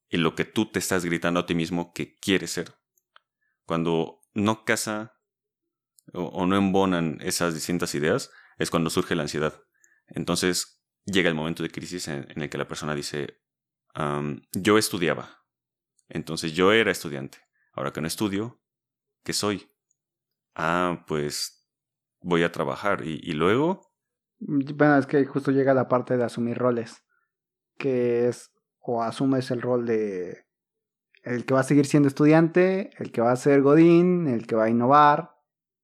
[0.10, 2.76] y lo que tú te estás gritando a ti mismo que quieres ser.
[3.66, 5.20] Cuando no casa
[6.14, 9.62] o, no embonan esas distintas ideas, es cuando surge la ansiedad.
[10.08, 13.42] Entonces llega el momento de crisis en, el que la persona dice,
[14.54, 15.44] yo estudiaba,
[16.08, 17.40] entonces yo era estudiante,
[17.74, 18.62] ahora que no estudio,
[19.24, 19.68] ¿qué soy?
[20.56, 21.68] Ah, pues
[22.22, 23.87] voy a trabajar y, y luego...
[24.40, 27.04] Bueno, es que justo llega la parte de asumir roles
[27.78, 30.46] que es o asumes el rol de
[31.24, 34.56] el que va a seguir siendo estudiante, el que va a ser Godín, el que
[34.56, 35.36] va a innovar,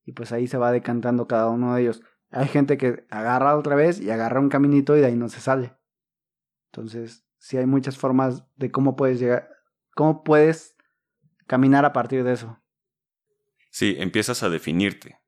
[0.06, 2.02] y pues ahí se va decantando cada uno de ellos.
[2.30, 5.42] Hay gente que agarra otra vez y agarra un caminito y de ahí no se
[5.42, 5.76] sale.
[6.72, 9.50] Entonces, sí hay muchas formas de cómo puedes llegar,
[9.96, 10.78] cómo puedes
[11.46, 12.58] caminar a partir de eso.
[13.70, 15.20] Sí, empiezas a definirte,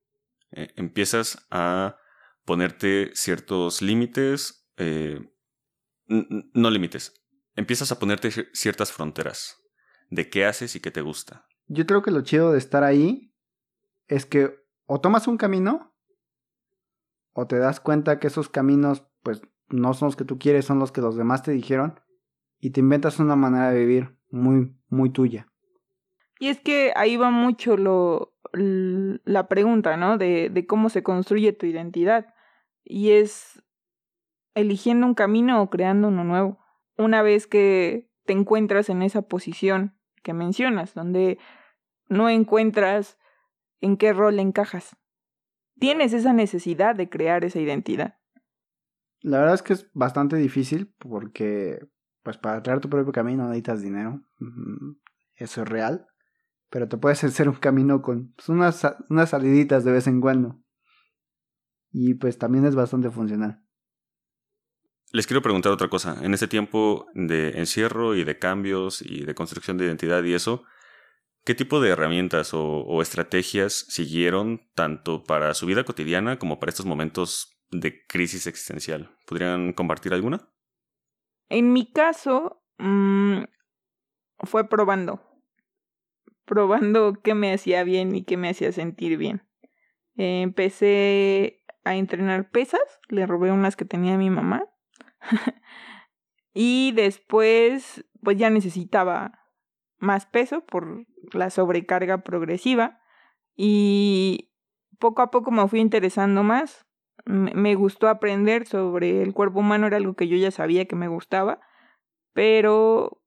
[0.52, 1.98] eh, empiezas a
[2.46, 5.20] ponerte ciertos límites, eh,
[6.08, 7.26] no limites.
[7.56, 9.58] Empiezas a ponerte ciertas fronteras
[10.10, 11.48] de qué haces y qué te gusta.
[11.68, 13.34] Yo creo que lo chido de estar ahí
[14.08, 14.56] es que
[14.86, 15.96] o tomas un camino
[17.34, 20.80] o te das cuenta que esos caminos pues no son los que tú quieres, son
[20.80, 22.00] los que los demás te dijeron
[22.60, 25.52] y te inventas una manera de vivir muy muy tuya.
[26.40, 30.18] Y es que ahí va mucho lo la pregunta, ¿no?
[30.18, 32.35] De, de cómo se construye tu identidad.
[32.86, 33.62] Y es
[34.54, 36.60] eligiendo un camino o creando uno nuevo.
[36.98, 41.38] Una vez que te encuentras en esa posición que mencionas, donde
[42.08, 43.18] no encuentras
[43.82, 44.96] en qué rol encajas.
[45.80, 48.18] Tienes esa necesidad de crear esa identidad.
[49.22, 51.86] La verdad es que es bastante difícil porque,
[52.24, 54.22] pues, para crear tu propio camino necesitas dinero.
[55.36, 56.08] Eso es real.
[56.70, 60.60] Pero te puedes hacer un camino con unas, unas saliditas de vez en cuando.
[61.98, 63.64] Y pues también es bastante funcional.
[65.14, 66.18] Les quiero preguntar otra cosa.
[66.24, 70.66] En este tiempo de encierro y de cambios y de construcción de identidad y eso,
[71.46, 76.86] ¿qué tipo de herramientas o, estrategias siguieron tanto para su vida cotidiana como para estos
[76.86, 79.16] momentos de crisis existencial?
[79.26, 80.50] ¿Podrían compartir alguna?
[81.48, 83.44] En mi caso, mm,
[84.40, 85.22] fue probando.
[86.44, 89.44] Probando qué me hacía bien y qué me hacía sentir bien.
[90.18, 94.66] empecé a entrenar pesas, le robé unas que tenía mi mamá
[96.54, 99.46] y después, pues ya necesitaba
[100.00, 103.00] más peso por la sobrecarga progresiva.
[103.56, 104.52] Y
[105.00, 106.86] poco a poco me fui interesando más.
[107.26, 111.08] Me gustó aprender sobre el cuerpo humano, era algo que yo ya sabía que me
[111.08, 111.60] gustaba,
[112.34, 113.22] pero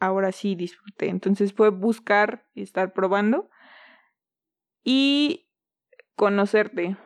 [0.00, 1.08] ahora sí disfruté.
[1.08, 3.50] Entonces fue buscar y estar probando
[4.84, 5.50] y
[6.14, 6.96] conocerte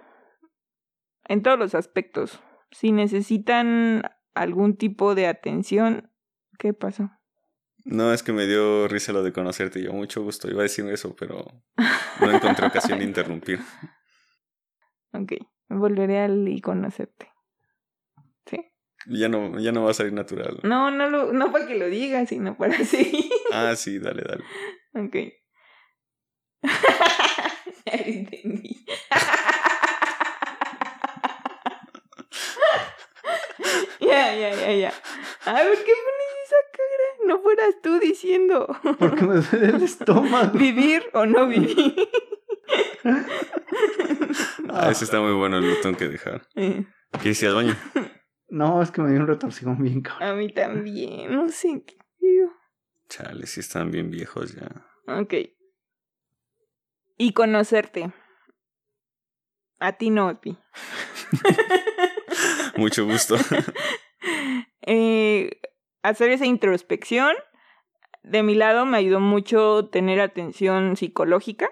[1.29, 2.41] en todos los aspectos.
[2.71, 4.03] Si necesitan
[4.35, 6.11] algún tipo de atención,
[6.59, 7.11] ¿qué pasó?
[7.85, 9.83] No, es que me dio risa lo de conocerte.
[9.83, 10.49] Yo mucho gusto.
[10.49, 11.45] Iba a decir eso, pero
[12.21, 13.61] no encontré ocasión de interrumpir.
[15.15, 15.33] Ok,
[15.69, 17.31] volveré al y conocerte.
[18.47, 18.65] ¿Sí?
[19.09, 20.59] Ya no, ya no va a salir natural.
[20.63, 23.31] No, no, lo, no para que lo digas, sino para seguir.
[23.53, 24.43] Ah, sí, dale, dale.
[24.95, 25.17] Ok.
[27.85, 28.87] ya entendí.
[34.03, 34.93] Ya, ya, ya, ya.
[35.47, 37.27] A ver, ¿qué pones esa cara?
[37.27, 38.67] No fueras tú diciendo.
[38.99, 40.59] Porque me duele el estómago.
[40.59, 41.95] ¿Vivir o no vivir?
[44.69, 46.47] ah, ese está muy bueno, lo tengo que dejar.
[46.57, 46.85] Eh.
[47.21, 47.77] ¿Quieres ir al baño?
[48.49, 50.29] No, es que me dio un retorcijón bien cabrón.
[50.29, 51.97] A mí también, no sé qué.
[53.09, 54.69] Chale, sí están bien viejos ya.
[55.07, 55.35] Ok.
[57.19, 58.13] Y conocerte.
[59.79, 60.57] A ti no, ti.
[62.77, 63.37] Mucho gusto.
[64.83, 65.61] eh,
[66.03, 67.35] hacer esa introspección.
[68.23, 71.69] De mi lado me ayudó mucho tener atención psicológica,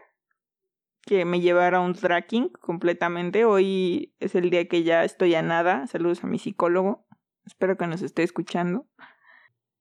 [1.02, 3.44] que me llevara a un tracking completamente.
[3.44, 5.86] Hoy es el día que ya estoy a nada.
[5.86, 7.06] Saludos a mi psicólogo.
[7.46, 8.86] Espero que nos esté escuchando.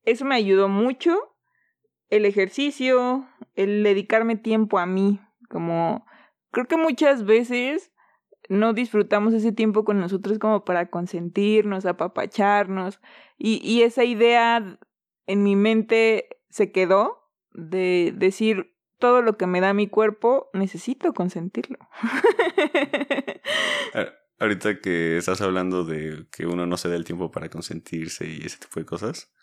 [0.03, 1.17] Eso me ayudó mucho.
[2.09, 6.05] El ejercicio, el dedicarme tiempo a mí, como
[6.51, 7.91] creo que muchas veces
[8.49, 12.99] no disfrutamos ese tiempo con nosotros como para consentirnos, apapacharnos.
[13.37, 14.79] Y, y esa idea
[15.25, 21.13] en mi mente se quedó de decir, todo lo que me da mi cuerpo, necesito
[21.13, 21.79] consentirlo.
[24.39, 28.45] Ahorita que estás hablando de que uno no se da el tiempo para consentirse y
[28.45, 29.33] ese tipo de cosas,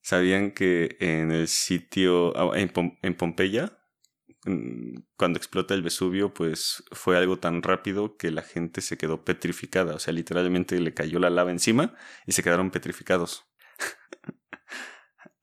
[0.00, 3.78] ¿sabían que en el sitio, ah, en, Pompeya,
[5.16, 9.94] cuando explota el Vesubio, pues fue algo tan rápido que la gente se quedó petrificada.
[9.94, 11.94] O sea, literalmente le cayó la lava encima
[12.26, 13.44] y se quedaron petrificados.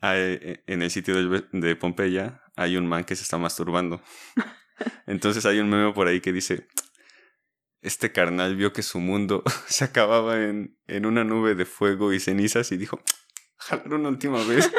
[0.04, 1.14] E, en el sitio
[1.52, 4.02] de Pompeya hay un man que se está masturbando.
[5.06, 6.68] Entonces hay un meme por ahí que dice,
[7.82, 12.20] este carnal vio que su mundo se acababa en, en una nube de fuego y
[12.20, 13.00] cenizas y dijo,
[13.58, 14.72] jalar una última vez.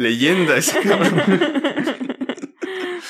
[0.00, 1.22] Leyenda ese cabrón.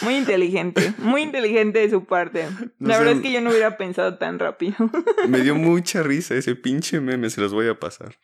[0.03, 2.49] Muy inteligente, muy inteligente de su parte.
[2.81, 4.75] la verdad es que yo no hubiera pensado tan rápido.
[5.29, 8.17] me dio mucha risa ese pinche meme, se los voy a pasar.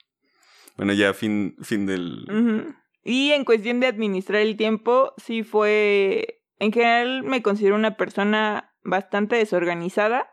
[0.76, 2.74] Bueno, ya fin, fin del...
[3.04, 6.42] Y en cuestión de administrar el tiempo, sí fue...
[6.58, 10.28] En general me considero una persona bastante desorganizada,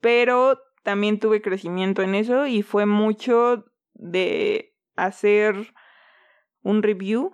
[0.00, 5.74] pero también tuve crecimiento en eso y fue mucho de hacer
[6.66, 7.32] un review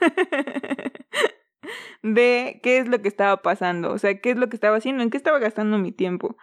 [2.02, 5.02] de qué es lo que estaba pasando, o sea, qué es lo que estaba haciendo,
[5.02, 6.36] en qué estaba gastando mi tiempo.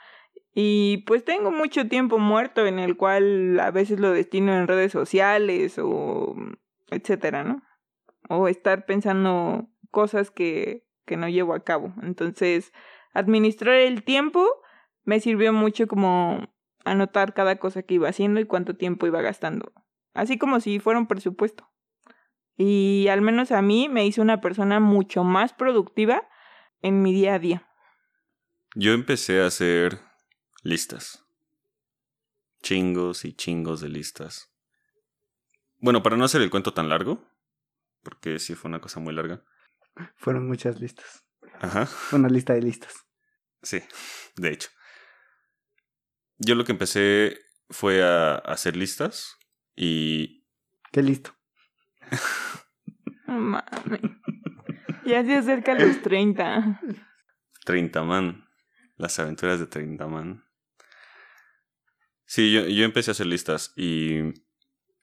[0.54, 4.92] Y pues tengo mucho tiempo muerto en el cual a veces lo destino en redes
[4.92, 6.36] sociales o
[6.90, 7.64] etcétera, ¿no?
[8.28, 11.94] O estar pensando cosas que, que no llevo a cabo.
[12.04, 12.74] Entonces,
[13.14, 14.46] administrar el tiempo
[15.06, 16.50] me sirvió mucho como
[16.84, 19.72] anotar cada cosa que iba haciendo y cuánto tiempo iba gastando.
[20.14, 21.71] Así como si fuera un presupuesto.
[22.58, 26.28] Y al menos a mí me hizo una persona mucho más productiva
[26.82, 27.68] en mi día a día.
[28.76, 30.00] Yo empecé a hacer
[30.64, 31.26] listas.
[32.62, 34.52] Chingos y chingos de listas.
[35.80, 37.28] Bueno, para no hacer el cuento tan largo,
[38.04, 39.44] porque sí fue una cosa muy larga.
[40.16, 41.26] Fueron muchas listas.
[41.60, 41.86] Ajá.
[41.86, 43.06] Fue una lista de listas.
[43.64, 43.80] Sí,
[44.36, 44.70] de hecho.
[46.38, 49.38] Yo lo que empecé fue a hacer listas
[49.76, 50.46] y...
[50.92, 51.36] ¿Qué listo?
[55.06, 56.80] Ya se acerca a los 30.
[57.66, 58.46] 30 man.
[58.98, 60.46] Las aventuras de 30 man.
[62.26, 64.34] Sí, yo, yo empecé a hacer listas y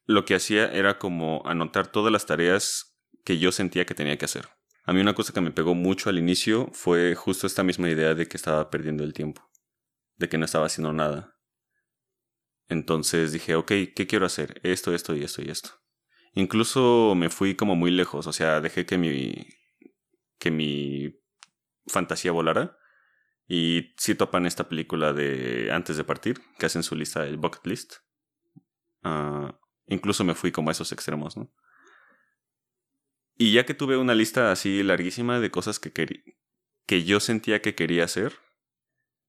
[0.07, 4.25] lo que hacía era como anotar todas las tareas que yo sentía que tenía que
[4.25, 4.49] hacer.
[4.85, 8.15] A mí una cosa que me pegó mucho al inicio fue justo esta misma idea
[8.15, 9.51] de que estaba perdiendo el tiempo,
[10.17, 11.37] de que no estaba haciendo nada.
[12.69, 14.61] Entonces dije, ok, ¿qué quiero hacer?
[14.63, 15.71] Esto, esto y esto y esto.
[16.39, 19.49] Incluso me fui como muy lejos, o sea, dejé que mi,
[20.39, 21.21] que mi
[21.89, 22.79] fantasía volara.
[23.49, 27.67] Y si topan esta película de Antes de partir, que hacen su lista, el bucket
[27.67, 27.95] list.
[29.03, 31.53] Ah, incluso me fui como a esos extremos, ¿no?
[33.37, 35.93] Y ya que tuve una lista así larguísima de cosas que,
[36.87, 38.35] que yo sentía que quería hacer,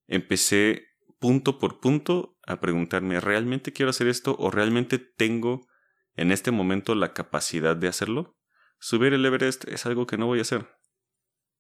[0.06, 0.86] empecé
[1.18, 5.69] punto por punto a preguntarme, ¿realmente quiero hacer esto o realmente tengo
[6.16, 8.38] en este momento la capacidad de hacerlo?
[8.80, 10.68] Subir el Everest es algo que no voy a hacer.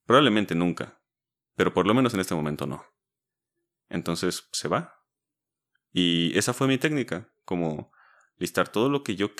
[0.05, 1.01] Probablemente nunca,
[1.55, 2.85] pero por lo menos en este momento no.
[3.89, 4.95] Entonces se va.
[5.91, 7.91] Y esa fue mi técnica, como
[8.37, 9.31] listar todo lo que yo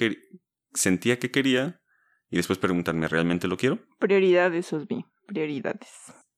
[0.73, 1.81] sentía que quería
[2.29, 3.79] y después preguntarme, ¿realmente lo quiero?
[3.97, 5.89] Prioridades, Osby, prioridades.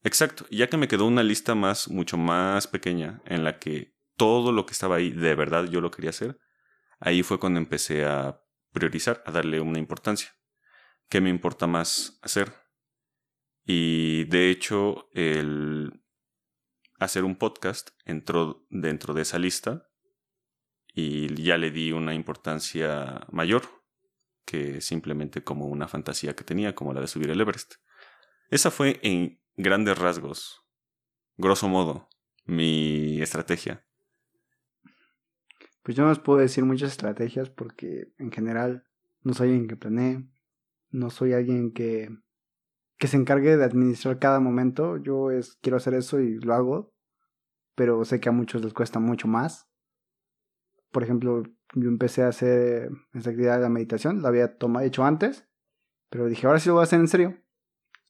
[0.04, 4.52] Exacto, ya que me quedó una lista más, mucho más pequeña, en la que todo
[4.52, 6.40] lo que estaba ahí, de verdad yo lo quería hacer,
[7.00, 8.41] ahí fue cuando empecé a
[8.72, 10.30] priorizar, a darle una importancia.
[11.10, 12.54] ¿Qué me importa más hacer?
[13.66, 16.04] Y de hecho, el
[17.00, 19.90] hacer un podcast entró dentro de esa lista
[20.94, 23.64] y ya le di una importancia mayor
[24.46, 27.76] que simplemente como una fantasía que tenía, como la de subir el Everest.
[28.50, 30.66] Esa fue en grandes rasgos,
[31.38, 32.10] grosso modo,
[32.46, 33.86] mi estrategia.
[35.84, 38.86] Pues yo no os puedo decir muchas estrategias porque en general
[39.24, 40.28] no soy alguien que planee,
[40.90, 42.10] no soy alguien que,
[42.98, 44.98] que se encargue de administrar cada momento.
[44.98, 46.94] Yo es, quiero hacer eso y lo hago,
[47.76, 49.68] pero sé que a muchos les cuesta mucho más.
[50.92, 55.04] Por ejemplo, yo empecé a hacer esta actividad de la meditación, la había tomado, hecho
[55.04, 55.48] antes,
[56.10, 57.38] pero dije, ahora sí lo voy a hacer en serio.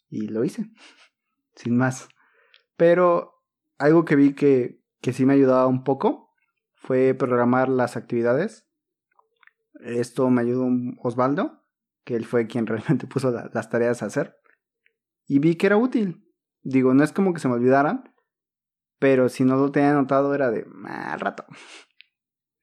[0.10, 0.66] Y lo hice
[1.56, 2.10] sin más.
[2.76, 3.46] Pero
[3.78, 6.31] algo que vi que, que sí me ayudaba un poco
[6.82, 8.68] fue programar las actividades.
[9.82, 10.68] Esto me ayudó
[10.98, 11.64] Osvaldo,
[12.04, 14.36] que él fue quien realmente puso las tareas a hacer.
[15.28, 16.28] Y vi que era útil.
[16.64, 18.14] Digo, no es como que se me olvidaran,
[19.00, 21.46] pero si no lo tenía anotado era de ah, al rato.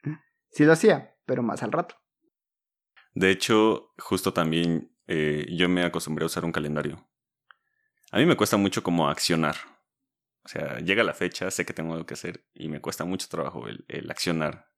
[0.51, 1.95] sí lo hacía, pero más al rato.
[3.15, 7.09] De hecho, justo también eh, yo me acostumbré a usar un calendario.
[8.11, 9.57] A mí me cuesta mucho como accionar.
[10.49, 13.29] O sea, llega la fecha, sé que tengo algo que hacer y me cuesta mucho
[13.29, 14.71] trabajo el, accionar.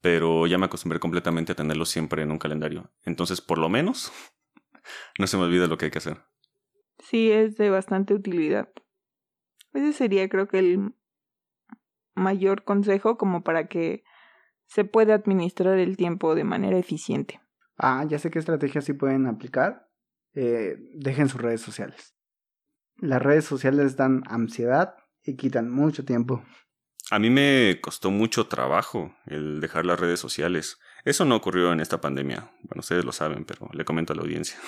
[0.00, 2.92] Pero ya me acostumbré completamente a tenerlo siempre en un calendario.
[3.02, 4.12] Entonces, por lo menos,
[5.18, 6.18] no se me olvida lo que hay que hacer.
[7.00, 8.68] Sí, es de bastante utilidad.
[9.72, 10.94] Ese sería, creo que, el
[12.14, 14.04] mayor consejo como para que
[14.66, 17.40] se pueda administrar el tiempo de manera eficiente.
[17.76, 19.90] Ah, ya sé qué estrategias sí pueden aplicar.
[20.34, 22.16] Eh, dejen sus redes sociales.
[22.98, 26.44] Las redes sociales dan ansiedad y quitan mucho tiempo.
[27.10, 30.78] A mí me costó mucho trabajo el dejar las redes sociales.
[31.04, 32.50] Eso no ocurrió en esta pandemia.
[32.62, 34.58] Bueno, ustedes lo saben, pero le comento a la audiencia.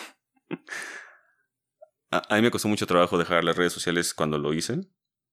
[2.11, 4.81] a, mí me costó mucho trabajo dejar las redes sociales cuando lo hice.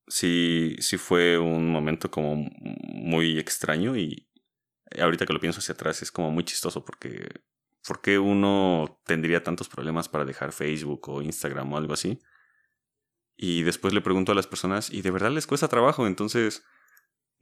[0.08, 4.30] Sí, sí fue un momento como muy extraño y
[5.00, 7.42] ahorita que lo pienso hacia atrás es como muy chistoso porque
[7.88, 12.20] ¿por qué uno tendría tantos problemas para dejar Facebook o Instagram o algo así?
[13.38, 16.64] Y después le pregunto a las personas y de verdad les cuesta trabajo, entonces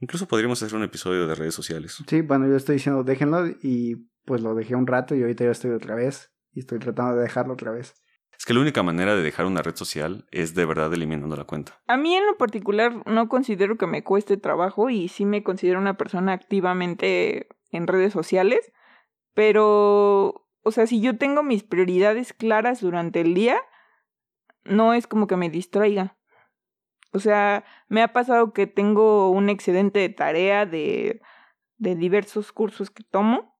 [0.00, 2.02] incluso podríamos hacer un episodio de redes sociales.
[2.06, 5.50] Sí, bueno, yo estoy diciendo déjenlo y pues lo dejé un rato y ahorita yo
[5.50, 7.94] estoy otra vez y estoy tratando de dejarlo otra vez.
[8.36, 11.44] Es que la única manera de dejar una red social es de verdad eliminando la
[11.44, 11.80] cuenta.
[11.86, 15.78] A mí en lo particular no considero que me cueste trabajo y sí me considero
[15.78, 18.72] una persona activamente en redes sociales,
[19.34, 23.60] pero, o sea, si yo tengo mis prioridades claras durante el día,
[24.64, 26.16] no es como que me distraiga.
[27.12, 31.22] O sea, me ha pasado que tengo un excedente de tarea de,
[31.78, 33.56] de diversos cursos que tomo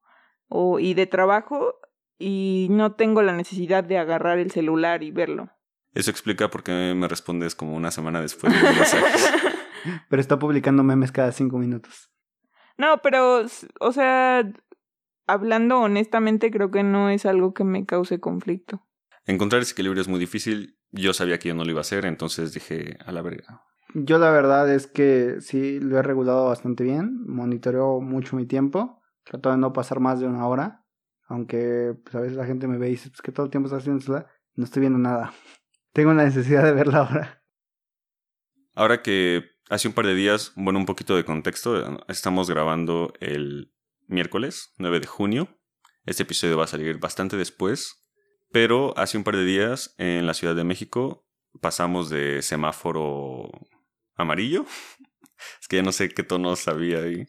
[0.49, 1.75] o, y de trabajo
[2.19, 5.51] y no tengo la necesidad de agarrar el celular y verlo.
[5.93, 9.33] Eso explica por qué me respondes como una semana después de los mensajes.
[10.09, 12.11] pero está publicando memes cada cinco minutos.
[12.77, 13.45] No, pero,
[13.81, 14.51] o sea,
[15.27, 18.85] hablando honestamente, creo que no es algo que me cause conflicto.
[19.27, 22.07] Encontrar ese equilibrio es muy difícil yo sabía que yo no lo iba a hacer,
[22.07, 23.63] entonces dije, a la verga.
[23.95, 29.03] Yo la verdad es que sí lo he regulado bastante bien, monitoreo mucho mi tiempo,
[29.25, 30.85] trato de no pasar más de una hora,
[31.29, 33.67] aunque pues, a veces la gente me ve y dice, pues que todo el tiempo
[33.67, 34.27] estás haciendo
[34.57, 35.33] no estoy viendo nada.
[35.93, 37.45] Tengo la necesidad de verla ahora.
[38.75, 43.73] Ahora que hace un par de días, bueno, un poquito de contexto, estamos grabando el
[44.07, 45.49] miércoles 9 de junio.
[46.05, 48.04] Este episodio va a salir bastante después,
[48.55, 51.27] pero hace un par de días en la Ciudad de México
[51.61, 53.51] pasamos de semáforo
[54.15, 54.65] amarillo,
[55.61, 57.27] es que ya no sé qué tono sabía ahí,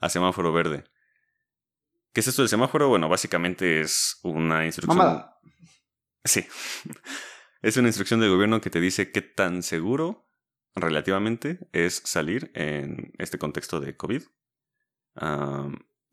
[0.00, 0.84] a semáforo verde.
[2.14, 2.88] ¿Qué es esto del semáforo?
[2.88, 5.26] Bueno, básicamente es una instrucción.
[6.24, 6.46] Sí.
[7.60, 10.28] Es una instrucción del gobierno que te dice qué tan seguro
[10.74, 14.22] relativamente es salir en este contexto de COVID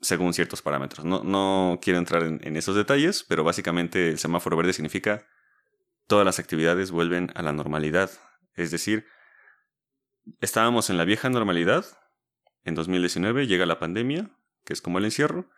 [0.02, 1.06] según ciertos parámetros.
[1.06, 5.26] No, no quiero entrar en, esos detalles, pero básicamente el semáforo verde significa
[6.08, 8.10] todas las actividades vuelven a la normalidad
[8.56, 9.06] Es decir,
[10.42, 11.86] estábamos en la vieja normalidad,
[12.64, 14.30] en 2019 llega la pandemia,
[14.66, 15.50] que es como el encierro,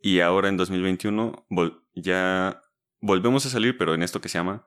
[0.00, 1.46] y ahora en 2021
[1.94, 2.62] ya
[3.00, 4.66] volvemos a salir, pero en esto que se llama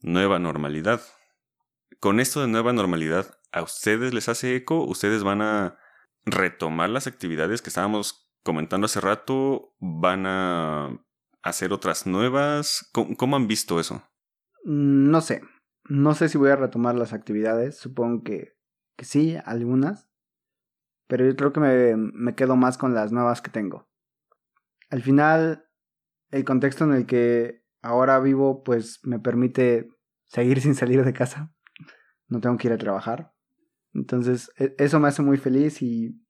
[0.00, 1.00] nueva normalidad.
[2.00, 4.84] Con esto de nueva normalidad, ¿a ustedes les hace eco?
[4.84, 5.78] ¿Ustedes van a
[6.24, 9.74] retomar las actividades que estábamos comentando hace rato?
[9.80, 11.04] ¿Van a
[11.42, 12.88] hacer otras nuevas?
[12.92, 13.96] ¿Cómo, han visto eso?
[14.64, 15.42] Mm, no sé.
[15.88, 17.76] No sé si voy a retomar las actividades.
[17.76, 18.54] Supongo que,
[18.96, 20.08] que sí, algunas.
[21.08, 23.88] Pero yo creo que me, me quedo más con las nuevas que tengo.
[24.90, 25.68] Al final,
[26.30, 29.88] el contexto en el que ahora vivo, pues me permite
[30.26, 31.52] seguir sin salir de casa.
[32.28, 33.32] No tengo que ir a trabajar.
[33.92, 36.22] Entonces, e, eso me hace muy feliz y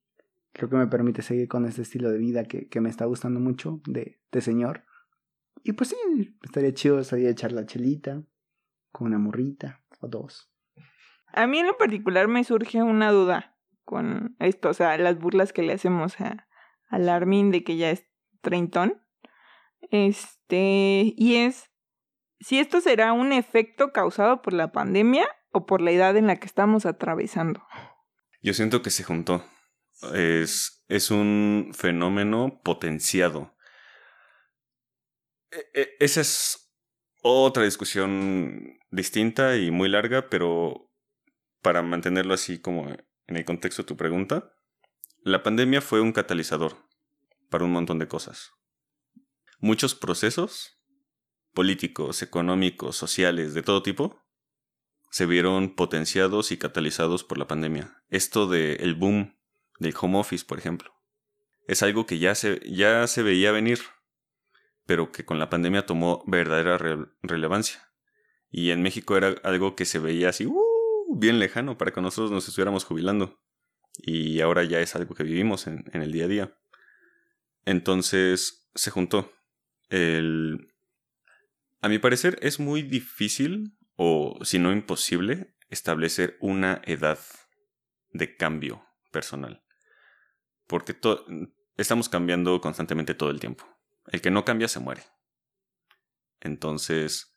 [0.57, 3.41] creo que me permite seguir con este estilo de vida que, que me está gustando
[3.41, 4.85] mucho de, de señor.
[5.63, 8.23] Y pues sí, estaría chido salir a echar la chelita
[8.91, 10.51] con una morrita o dos.
[11.33, 15.53] A mí en lo particular me surge una duda con esto, o sea, las burlas
[15.53, 16.49] que le hacemos a,
[16.89, 18.07] al Armin de que ya es
[18.41, 19.03] treintón.
[19.91, 21.71] Este, y es
[22.41, 26.37] si esto será un efecto causado por la pandemia o por la edad en la
[26.37, 27.63] que estamos atravesando.
[28.43, 29.45] Yo siento que se juntó.
[30.15, 33.57] Es, es un fenómeno potenciado.
[35.51, 36.73] E, e, esa es
[37.23, 40.93] otra discusión distinta y muy larga, pero
[41.63, 44.53] para mantenerlo así como en el contexto de tu pregunta,
[45.23, 46.77] la pandemia fue un catalizador
[47.51, 48.53] para un montón de cosas.
[49.59, 50.77] Muchos procesos
[51.53, 54.23] políticos, económicos, sociales, de todo tipo,
[55.11, 58.05] se vieron potenciados y catalizados por la pandemia.
[58.11, 59.37] Esto del el boom
[59.79, 60.95] del home office, por ejemplo,
[61.67, 63.81] es algo que ya se, ya se veía venir,
[64.87, 66.79] pero que con la pandemia tomó verdadera
[67.23, 67.91] relevancia.
[68.51, 72.31] Y en México era algo que se veía así, uh, bien lejano para que nosotros
[72.31, 73.41] nos estuviéramos jubilando.
[73.99, 76.59] Y ahora ya es algo que vivimos en, en el día a día.
[77.65, 79.33] Entonces se juntó
[79.89, 80.73] el...
[81.81, 87.19] A mi parecer es muy difícil, o si no imposible, establecer una edad
[88.13, 89.66] de cambio personal.
[90.67, 90.97] Porque
[91.77, 93.65] estamos cambiando constantemente todo el tiempo.
[94.07, 95.03] El que no cambia se muere.
[96.41, 97.37] Entonces,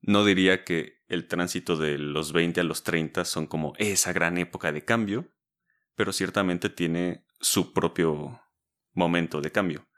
[0.00, 4.38] no diría que el tránsito de los 20 a los 30 son como esa gran
[4.38, 5.32] época de cambio,
[5.94, 8.40] pero ciertamente tiene su propio
[8.92, 9.88] momento de cambio.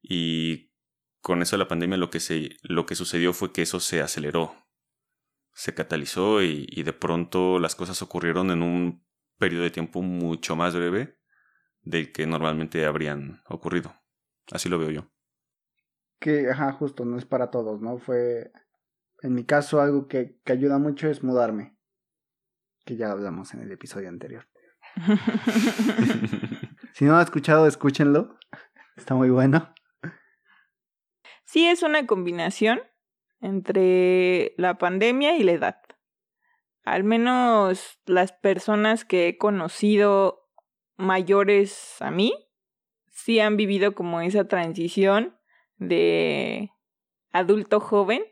[0.00, 0.72] Y
[1.20, 4.00] con eso de la pandemia lo que, se, lo que sucedió fue que eso se
[4.00, 4.54] aceleró,
[5.54, 9.06] se catalizó y, y de pronto las cosas ocurrieron en un
[9.38, 11.21] periodo de tiempo mucho más breve
[11.82, 13.94] del que normalmente habrían ocurrido.
[14.50, 15.10] Así lo veo yo.
[16.18, 17.98] Que, ajá, justo, no es para todos, ¿no?
[17.98, 18.52] Fue,
[19.22, 21.76] en mi caso, algo que, que ayuda mucho es mudarme,
[22.84, 24.48] que ya hablamos en el episodio anterior.
[26.94, 28.36] si no lo han escuchado, escúchenlo,
[28.96, 29.72] está muy bueno
[31.52, 32.80] sí es una combinación
[33.42, 35.82] entre la pandemia y la edad.
[36.82, 40.41] Al menos las personas que he conocido
[41.02, 42.32] mayores a mí,
[43.10, 45.36] sí han vivido como esa transición
[45.76, 46.70] de
[47.32, 48.22] adulto joven,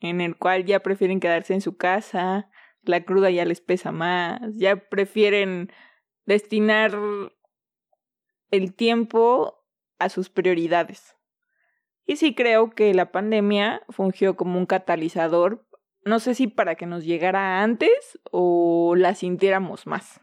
[0.00, 2.50] en el cual ya prefieren quedarse en su casa,
[2.82, 5.70] la cruda ya les pesa más, ya prefieren
[6.24, 6.96] destinar
[8.50, 9.64] el tiempo
[9.98, 11.16] a sus prioridades.
[12.06, 15.66] Y sí creo que la pandemia fungió como un catalizador,
[16.04, 20.20] no sé si para que nos llegara antes o la sintiéramos más.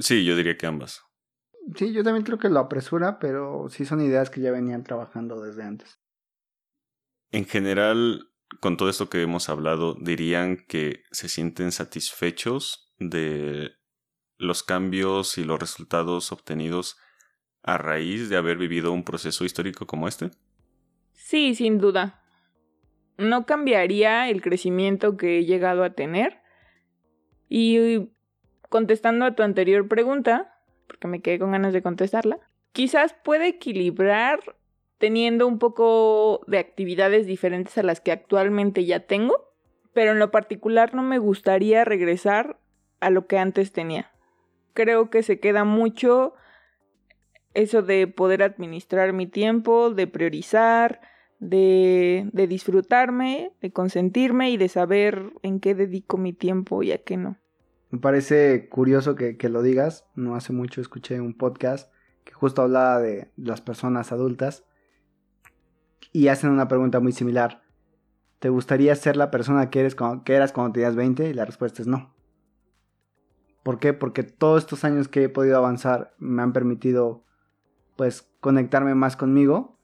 [0.00, 1.02] Sí, yo diría que ambas.
[1.76, 5.40] Sí, yo también creo que lo apresura, pero sí son ideas que ya venían trabajando
[5.40, 6.00] desde antes.
[7.30, 8.30] En general,
[8.60, 13.72] con todo esto que hemos hablado, dirían que se sienten satisfechos de
[14.38, 16.96] los cambios y los resultados obtenidos
[17.62, 20.30] a raíz de haber vivido un proceso histórico como este?
[21.12, 22.22] Sí, sin duda.
[23.18, 26.40] No cambiaría el crecimiento que he llegado a tener.
[27.48, 28.10] Y
[28.72, 32.40] contestando a tu anterior pregunta, porque me quedé con ganas de contestarla,
[32.72, 34.40] quizás puede equilibrar
[34.96, 39.52] teniendo un poco de actividades diferentes a las que actualmente ya tengo,
[39.92, 42.58] pero en lo particular no me gustaría regresar
[43.00, 44.10] a lo que antes tenía.
[44.72, 46.32] Creo que se queda mucho
[47.52, 51.02] eso de poder administrar mi tiempo, de priorizar,
[51.40, 56.98] de, de disfrutarme, de consentirme y de saber en qué dedico mi tiempo y a
[56.98, 57.41] qué no.
[57.92, 60.04] Me parece curioso que, que, lo digas.
[60.16, 61.92] No hace mucho escuché un podcast
[62.24, 64.64] que justo hablaba de las personas adultas
[66.10, 67.62] y hacen una pregunta muy similar.
[68.42, 71.28] ¿te gustaría ser la persona que, eres cuando, que eras cuando tenías 20?
[71.28, 72.12] Y la respuesta es no.
[73.62, 73.92] ¿Por qué?
[73.92, 77.22] Porque todos estos años que he podido avanzar me han permitido
[77.94, 79.78] pues conectarme más conmigo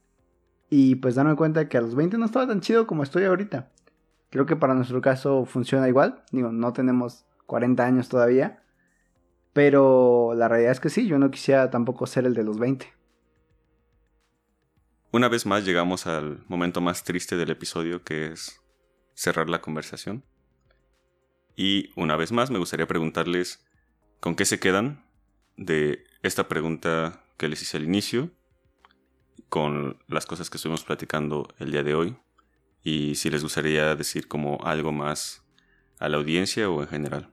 [0.71, 3.71] y pues darme cuenta que a los 20 no estaba tan chido como estoy ahorita.
[4.29, 6.25] Creo que para nuestro caso funciona igual.
[6.33, 8.63] Digo, no tenemos 40 años todavía.
[9.55, 12.87] Pero la realidad es que sí, yo no quisiera tampoco ser el de los 20.
[15.11, 18.61] Una vez más llegamos al momento más triste del episodio, que es
[19.15, 20.23] cerrar la conversación.
[21.57, 23.67] Y una vez más me gustaría preguntarles
[24.21, 25.07] con qué se quedan
[25.57, 28.31] de esta pregunta que les hice al inicio,
[29.49, 32.17] con las cosas que estuvimos platicando el día de hoy,
[32.83, 35.43] y si les gustaría decir como algo más
[35.99, 37.33] a la audiencia o en general.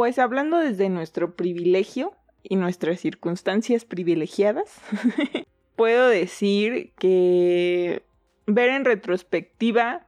[0.00, 4.80] Pues hablando desde nuestro privilegio y nuestras circunstancias privilegiadas,
[5.76, 8.02] puedo decir que
[8.46, 10.06] ver en retrospectiva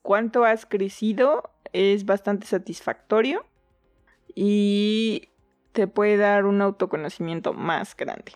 [0.00, 3.44] cuánto has crecido es bastante satisfactorio
[4.34, 5.28] y
[5.72, 8.32] te puede dar un autoconocimiento más grande.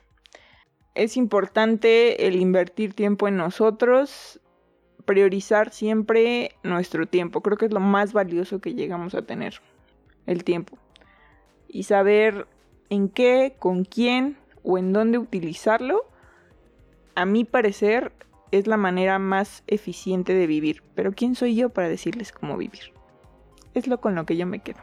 [0.94, 4.42] Es importante el invertir tiempo en nosotros,
[5.06, 7.40] priorizar siempre nuestro tiempo.
[7.40, 9.62] Creo que es lo más valioso que llegamos a tener,
[10.26, 10.78] el tiempo.
[11.68, 12.46] Y saber
[12.90, 16.04] en qué, con quién o en dónde utilizarlo,
[17.14, 18.12] a mi parecer,
[18.52, 20.82] es la manera más eficiente de vivir.
[20.94, 22.92] Pero ¿quién soy yo para decirles cómo vivir?
[23.74, 24.80] Es lo con lo que yo me quedo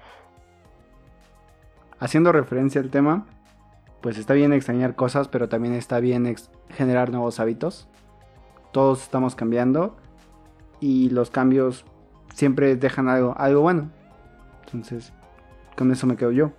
[2.04, 3.26] haciendo referencia al tema,
[4.02, 6.36] pues está bien extrañar cosas, pero también está bien
[6.70, 7.88] generar nuevos hábitos.
[8.74, 9.96] Todos estamos cambiando
[10.82, 11.86] y los cambios
[12.34, 13.90] siempre dejan algo, algo bueno.
[14.66, 15.14] Entonces,
[15.76, 16.52] con eso me quedo yo.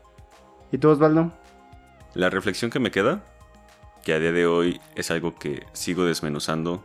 [0.72, 1.32] ¿Y tú, Osvaldo?
[2.14, 3.24] La reflexión que me queda,
[4.04, 6.84] que a día de hoy es algo que sigo desmenuzando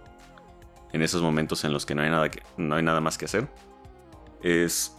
[0.91, 3.25] en esos momentos en los que no hay nada, que, no hay nada más que
[3.25, 3.47] hacer,
[4.41, 4.95] es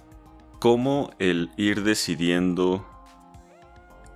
[0.59, 2.87] cómo el ir decidiendo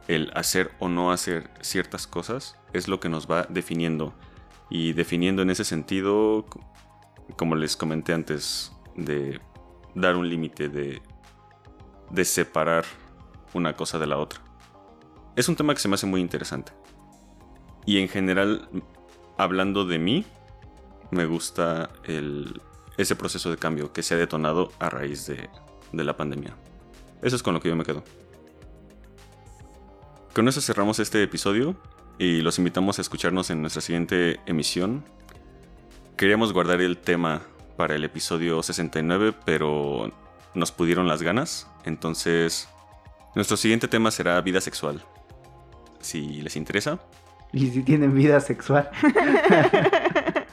[0.06, 4.14] el hacer o no hacer ciertas cosas es lo que nos va definiendo.
[4.70, 6.46] Y definiendo en ese sentido,
[7.36, 9.40] como les comenté antes, de
[9.94, 11.00] dar un límite, de,
[12.10, 12.84] de separar
[13.54, 14.40] una cosa de la otra.
[15.36, 16.72] Es un tema que se me hace muy interesante.
[17.86, 18.68] Y en general,
[19.36, 20.24] hablando de mí,
[21.10, 22.60] me gusta el,
[22.96, 25.48] ese proceso de cambio que se ha detonado a raíz de,
[25.92, 26.54] de la pandemia.
[27.22, 28.04] Eso es con lo que yo me quedo.
[30.34, 31.76] Con eso cerramos este episodio
[32.18, 35.04] y los invitamos a escucharnos en nuestra siguiente emisión.
[36.16, 37.42] Queríamos guardar el tema
[37.76, 40.12] para el episodio 69, pero
[40.54, 41.68] nos pudieron las ganas.
[41.84, 42.68] Entonces,
[43.34, 45.02] nuestro siguiente tema será vida sexual.
[46.00, 47.00] Si les interesa.
[47.52, 48.90] Y si tienen vida sexual.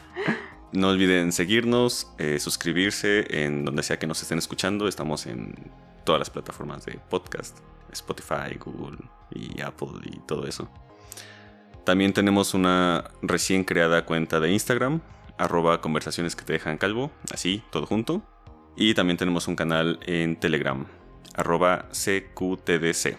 [0.71, 4.87] no olviden seguirnos, eh, suscribirse en donde sea que nos estén escuchando.
[4.87, 5.55] Estamos en
[6.05, 7.59] todas las plataformas de podcast.
[7.91, 8.97] Spotify, Google
[9.31, 10.69] y Apple y todo eso.
[11.83, 15.01] También tenemos una recién creada cuenta de Instagram,
[15.37, 18.21] arroba conversaciones que te dejan calvo, así, todo junto.
[18.75, 20.85] Y también tenemos un canal en Telegram,
[21.35, 23.17] arroba CQTDC.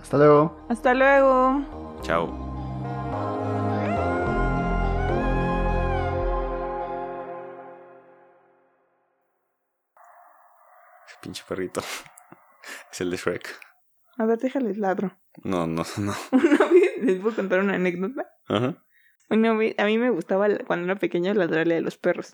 [0.00, 0.66] Hasta luego.
[0.68, 1.98] Hasta luego.
[2.02, 2.48] Chao.
[11.20, 11.82] Pinche perrito.
[12.92, 13.48] Es el de Shrek.
[14.18, 15.16] A ver, déjales ladro.
[15.42, 16.14] No, no, no.
[16.32, 18.30] Una vez, les puedo contar una anécdota.
[18.46, 18.82] Ajá.
[19.30, 22.32] Una vez, a mí me gustaba cuando era pequeño ladrarle a los perros.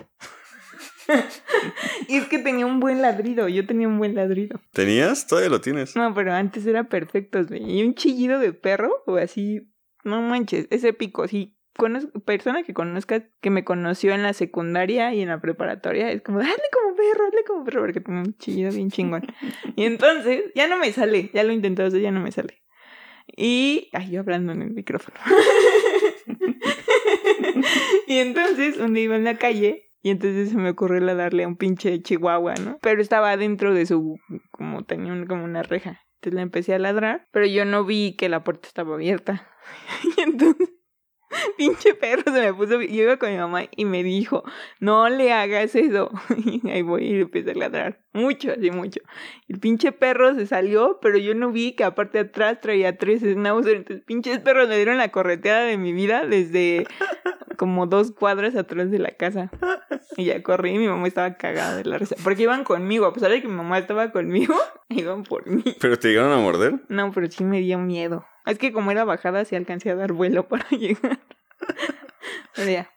[2.09, 4.61] y es que tenía un buen ladrido, yo tenía un buen ladrido.
[4.72, 5.26] ¿Tenías?
[5.26, 5.96] Todavía lo tienes.
[5.96, 7.78] No, pero antes era perfecto, güey.
[7.78, 9.70] Y un chillido de perro, o así,
[10.05, 11.55] no manches, es épico, sí
[12.24, 16.38] persona que conozca que me conoció en la secundaria y en la preparatoria es como,
[16.40, 19.26] hazle como perro, hazle como perro, porque tengo un chillido bien chingón.
[19.76, 22.62] y entonces, ya no me sale, ya lo he intentado, ya no me sale.
[23.36, 25.18] Y, ay, yo hablando en el micrófono.
[28.07, 31.48] y entonces, un día iba en la calle y entonces se me ocurrió darle a
[31.48, 32.78] un pinche chihuahua, ¿no?
[32.82, 36.02] Pero estaba dentro de su, como tenía como una reja.
[36.16, 39.48] Entonces le empecé a ladrar, pero yo no vi que la puerta estaba abierta.
[40.18, 40.74] y entonces
[41.59, 42.80] pinche perro se me puso.
[42.80, 44.45] Yo iba con mi mamá y me dijo,
[44.80, 46.11] no le hagas eso.
[46.45, 48.01] Y ahí voy y empecé a ladrar.
[48.12, 49.01] Mucho, así mucho.
[49.49, 53.76] El pinche perro se salió, pero yo no vi que aparte atrás traía tres schnauzer.
[53.76, 56.87] Entonces, pinches perros me dieron la correteada de mi vida desde
[57.57, 59.51] como dos cuadras atrás de la casa.
[60.16, 62.16] Y ya corrí y mi mamá estaba cagada de la risa.
[62.22, 64.55] Porque iban conmigo, a pesar de que mi mamá estaba conmigo,
[64.89, 65.64] iban por mí.
[65.80, 66.80] ¿Pero te llegaron a morder?
[66.89, 68.24] No, pero sí me dio miedo.
[68.47, 71.20] Es que como era bajada, sí alcancé a dar vuelo para llegar.
[72.55, 72.90] Pero ya,